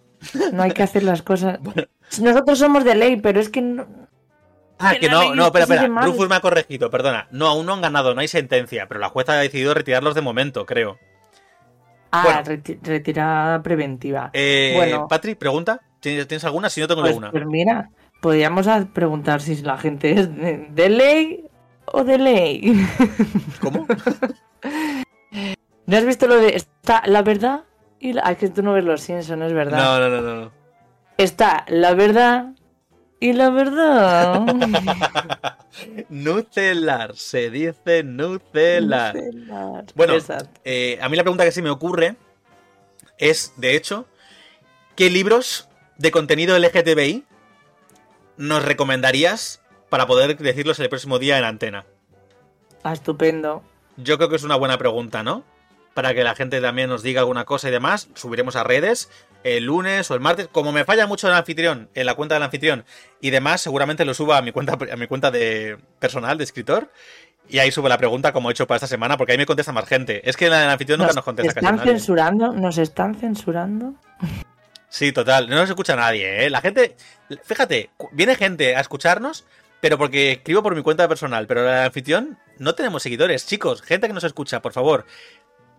[0.51, 1.59] No hay que hacer las cosas...
[2.21, 3.85] Nosotros somos de ley, pero es que no...
[4.79, 5.87] Ah, que no, no, espera, espera.
[6.01, 7.27] Rufus me ha corregido, perdona.
[7.31, 10.21] No, aún no han ganado, no hay sentencia, pero la jueza ha decidido retirarlos de
[10.21, 10.97] momento, creo.
[12.11, 12.41] Ah, Bueno.
[12.43, 14.29] reti- retirada preventiva.
[14.33, 15.07] Eh, Bueno.
[15.07, 15.81] Patri, pregunta.
[15.99, 16.69] ¿Tienes, tienes alguna?
[16.69, 17.31] Si no, tengo Pues, yo una.
[17.31, 17.89] pues mira,
[18.21, 21.45] podríamos a- preguntar si la gente es de, de ley
[21.87, 22.85] o de ley.
[23.59, 23.87] ¿Cómo?
[25.87, 26.55] ¿No has visto lo de...
[26.55, 27.63] Está la verdad
[27.99, 28.21] y la...
[28.25, 29.77] ah, es que tú no ves los Simpsons, es verdad.
[29.77, 30.41] No, no, no, no.
[30.41, 30.51] no.
[31.17, 32.53] Está la verdad
[33.19, 34.45] y la verdad.
[36.09, 39.15] Nucelar, se dice nucelar.
[39.15, 39.85] Nucelar.
[39.95, 40.13] Bueno,
[40.63, 42.15] eh, a mí la pregunta que se me ocurre
[43.17, 44.05] es, de hecho,
[44.95, 45.67] ¿qué libros
[45.97, 47.25] de contenido LGTBI
[48.37, 51.85] nos recomendarías para poder decirlos el próximo día en antena?
[52.83, 53.63] Ah, estupendo.
[53.97, 55.43] Yo creo que es una buena pregunta, ¿no?
[55.97, 58.09] Para que la gente también nos diga alguna cosa y demás.
[58.13, 59.09] Subiremos a redes
[59.43, 60.47] el lunes o el martes.
[60.47, 62.85] Como me falla mucho el anfitrión, en la cuenta del anfitrión
[63.19, 66.91] y demás, seguramente lo suba a mi cuenta, a mi cuenta de personal, de escritor.
[67.49, 69.71] Y ahí subo la pregunta como he hecho para esta semana, porque ahí me contesta
[69.71, 70.21] más gente.
[70.29, 71.93] Es que en el anfitrión nunca nos contesta casi están nadie.
[71.93, 73.95] censurando, nos están censurando.
[74.89, 75.49] Sí, total.
[75.49, 76.51] No nos escucha nadie, ¿eh?
[76.51, 76.95] La gente.
[77.43, 79.45] Fíjate, viene gente a escucharnos,
[79.81, 81.47] pero porque escribo por mi cuenta personal.
[81.47, 83.45] Pero en el anfitrión no tenemos seguidores.
[83.47, 85.05] Chicos, gente que nos escucha, por favor.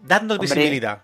[0.03, 1.03] Dadnos Hombre, visibilidad.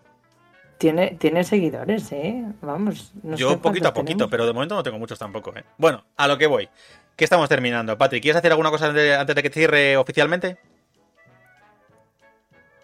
[0.79, 2.45] Tiene, tiene seguidores, ¿eh?
[2.61, 3.13] Vamos.
[3.23, 4.31] no Yo sé poquito a poquito, tenemos.
[4.31, 5.65] pero de momento no tengo muchos tampoco, ¿eh?
[5.79, 6.69] Bueno, a lo que voy.
[7.17, 7.97] ¿Qué estamos terminando?
[7.97, 10.59] Patrick, ¿quieres hacer alguna cosa antes de- antes de que cierre oficialmente?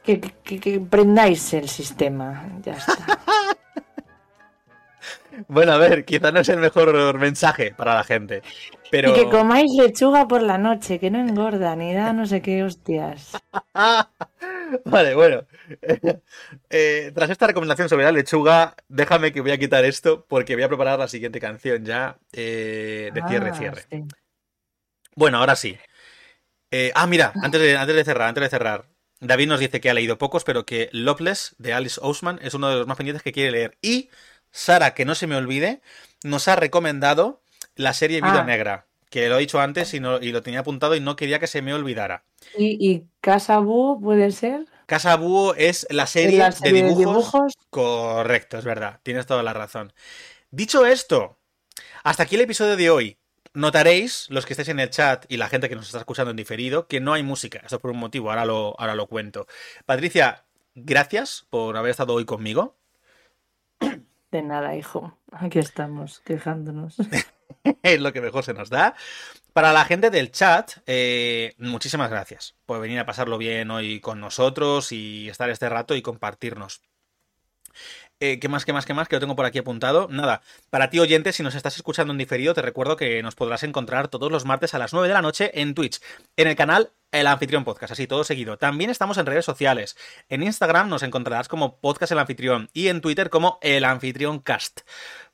[0.04, 2.48] Que, que- que prendáis el sistema.
[2.64, 2.96] Ya está.
[5.48, 8.42] Bueno, a ver, quizá no es el mejor mensaje para la gente.
[8.90, 9.10] Pero...
[9.10, 12.62] Y que comáis lechuga por la noche, que no engorda ni da no sé qué
[12.64, 13.32] hostias.
[14.84, 15.46] vale, bueno.
[16.72, 20.62] Eh, tras esta recomendación sobre la lechuga, déjame que voy a quitar esto porque voy
[20.64, 23.86] a preparar la siguiente canción ya eh, de cierre, Ah, cierre.
[23.90, 24.04] sí.
[25.14, 25.78] Bueno, ahora sí.
[26.70, 28.86] Eh, ah, mira, antes de, antes de cerrar, antes de cerrar.
[29.20, 32.68] David nos dice que ha leído pocos, pero que Loveless de Alice Ousman es uno
[32.70, 33.78] de los más pendientes que quiere leer.
[33.82, 34.08] Y
[34.52, 35.80] Sara, que no se me olvide,
[36.24, 37.42] nos ha recomendado
[37.76, 38.44] la serie Vida Ah.
[38.44, 41.38] Negra, que lo he dicho antes y, no- y lo tenía apuntado y no quería
[41.38, 42.24] que se me olvidara.
[42.56, 44.66] ¿Y, y Casa Búho puede ser?
[44.86, 47.54] Casa Búho es la serie, ¿En la serie de de dibujos.
[47.70, 49.00] Correcto, es verdad.
[49.02, 49.92] Tienes toda la razón.
[50.50, 51.38] Dicho esto,
[52.02, 53.16] hasta aquí el episodio de hoy.
[53.52, 56.36] Notaréis, los que estéis en el chat y la gente que nos está escuchando en
[56.36, 57.60] diferido, que no hay música.
[57.64, 59.46] Esto por un motivo, ahora lo, ahora lo cuento.
[59.86, 60.44] Patricia,
[60.76, 62.76] gracias por haber estado hoy conmigo.
[64.30, 65.16] De nada, hijo.
[65.32, 66.96] Aquí estamos, quejándonos.
[67.82, 68.94] es lo que mejor se nos da.
[69.52, 74.20] Para la gente del chat, eh, muchísimas gracias por venir a pasarlo bien hoy con
[74.20, 76.80] nosotros y estar este rato y compartirnos.
[78.20, 79.08] Eh, ¿Qué más, qué más, qué más?
[79.08, 80.06] Que lo tengo por aquí apuntado.
[80.08, 83.62] Nada, para ti oyente, si nos estás escuchando en diferido, te recuerdo que nos podrás
[83.64, 86.00] encontrar todos los martes a las 9 de la noche en Twitch,
[86.36, 88.56] en el canal El Anfitrión Podcast, así todo seguido.
[88.56, 89.96] También estamos en redes sociales.
[90.28, 94.82] En Instagram nos encontrarás como Podcast El Anfitrión y en Twitter como El Anfitrión Cast.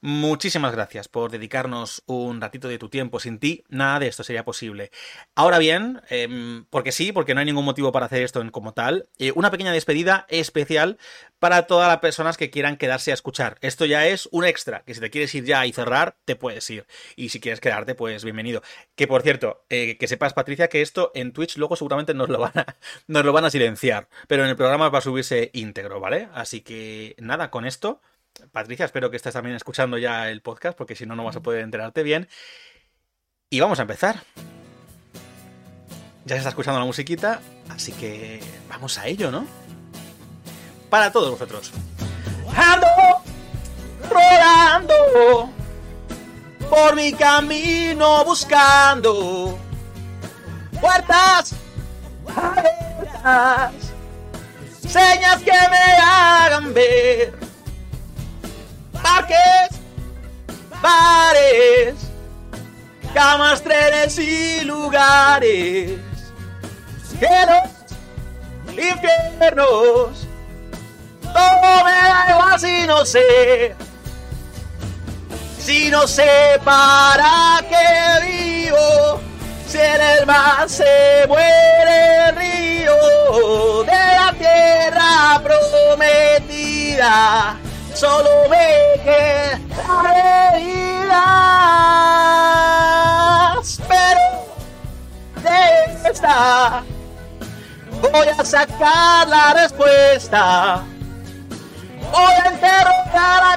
[0.00, 3.18] Muchísimas gracias por dedicarnos un ratito de tu tiempo.
[3.18, 4.90] Sin ti, nada de esto sería posible.
[5.34, 9.08] Ahora bien, em, porque sí, porque no hay ningún motivo para hacer esto como tal,
[9.18, 10.98] eh, una pequeña despedida especial
[11.38, 13.58] para todas las personas que quieran quedarse a escuchar.
[13.60, 16.68] Esto ya es un extra, que si te quieres ir ya y cerrar, te puedes
[16.70, 16.86] ir.
[17.16, 18.62] Y si quieres quedarte, pues bienvenido.
[18.94, 22.38] Que por cierto, eh, que sepas, Patricia, que esto en Twitch luego seguramente nos lo,
[22.38, 22.76] van a,
[23.08, 26.28] nos lo van a silenciar, pero en el programa va a subirse íntegro, ¿vale?
[26.32, 28.00] Así que nada, con esto,
[28.52, 31.42] Patricia, espero que estés también escuchando ya el podcast, porque si no, no vas a
[31.42, 32.28] poder enterarte bien.
[33.50, 34.22] Y vamos a empezar.
[36.24, 39.46] Ya se está escuchando la musiquita, así que vamos a ello, ¿no?
[40.88, 41.72] Para todos vosotros.
[42.54, 42.86] Ando
[44.08, 45.50] rodando
[46.68, 49.65] por mi camino buscando
[50.80, 51.54] puertas
[52.34, 53.72] abiertas,
[54.86, 57.46] señas que me hagan ver
[59.02, 59.80] parques,
[60.82, 61.94] bares,
[63.14, 65.98] camas, trenes y lugares,
[67.18, 67.70] cielos,
[68.68, 70.26] infiernos,
[71.22, 73.74] todo me da igual si no sé,
[75.58, 79.20] si no sé para qué vivo,
[79.66, 82.94] si en el mar se muere el río
[83.84, 87.56] de la tierra prometida,
[87.94, 89.66] solo me quedan
[90.54, 91.18] heridas,
[93.88, 94.20] pero
[95.42, 96.84] de esta
[98.00, 100.84] voy a sacar la respuesta.
[102.12, 103.56] Voy a interrogar a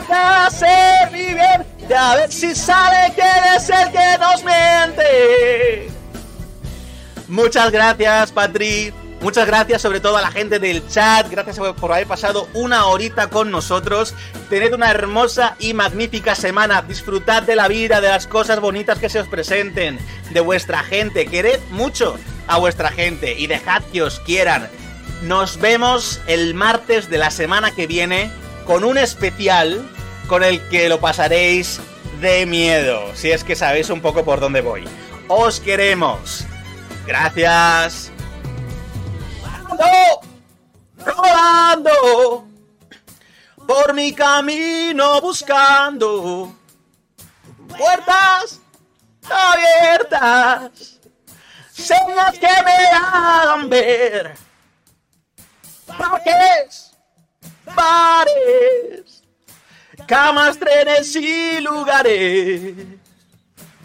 [1.12, 5.99] bien y a ver si sale quién es el que nos miente.
[7.30, 8.92] Muchas gracias, Patri.
[9.22, 11.30] Muchas gracias sobre todo a la gente del chat.
[11.30, 14.16] Gracias por haber pasado una horita con nosotros.
[14.50, 16.82] Tened una hermosa y magnífica semana.
[16.82, 20.00] Disfrutad de la vida, de las cosas bonitas que se os presenten,
[20.32, 21.28] de vuestra gente.
[21.28, 22.18] Quered mucho
[22.48, 24.68] a vuestra gente y dejad que os quieran.
[25.22, 28.32] Nos vemos el martes de la semana que viene
[28.66, 29.88] con un especial
[30.28, 31.82] con el que lo pasaréis
[32.22, 34.86] de miedo, si es que sabéis un poco por dónde voy.
[35.28, 36.46] Os queremos.
[37.10, 38.12] Gracias.
[39.68, 40.22] Ando
[41.03, 42.47] rodando
[43.66, 46.53] por mi camino buscando
[47.68, 48.62] puertas
[49.28, 50.99] abiertas,
[51.72, 54.36] señas que me hagan ver
[55.97, 56.91] parques,
[57.76, 59.24] bares,
[60.05, 62.76] camas, trenes y lugares,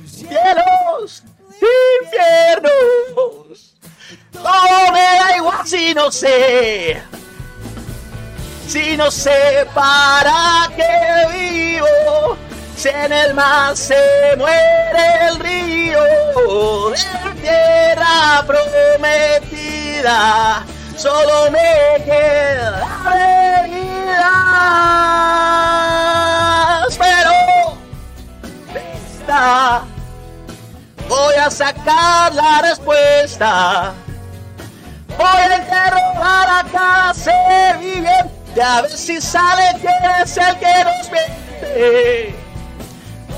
[0.07, 1.25] cielos,
[2.03, 3.75] infiernos.
[4.33, 7.01] Todo me da igual si no sé,
[8.67, 12.37] si no sé para qué vivo.
[12.77, 13.95] Si en el mar se
[14.37, 16.01] muere el río
[16.91, 20.19] la tierra prometida,
[20.97, 22.83] solo me quedan
[23.17, 23.95] heridas.
[26.99, 27.33] Pero
[28.73, 29.85] de esta
[31.09, 33.93] voy a sacar la respuesta.
[35.17, 40.85] Voy a interrogar a Cáceres bien y a ver si sale quién es el que
[40.85, 42.35] nos miente.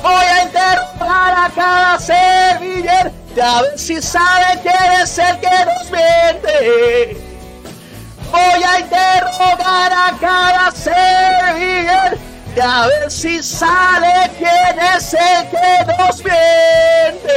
[0.03, 5.91] Voy a interrogar a cada servillete a ver si sabe quién es el que nos
[5.91, 7.17] miente.
[8.31, 10.71] Voy a interrogar a cada
[12.61, 17.37] a ver si sale quién es el que nos vende.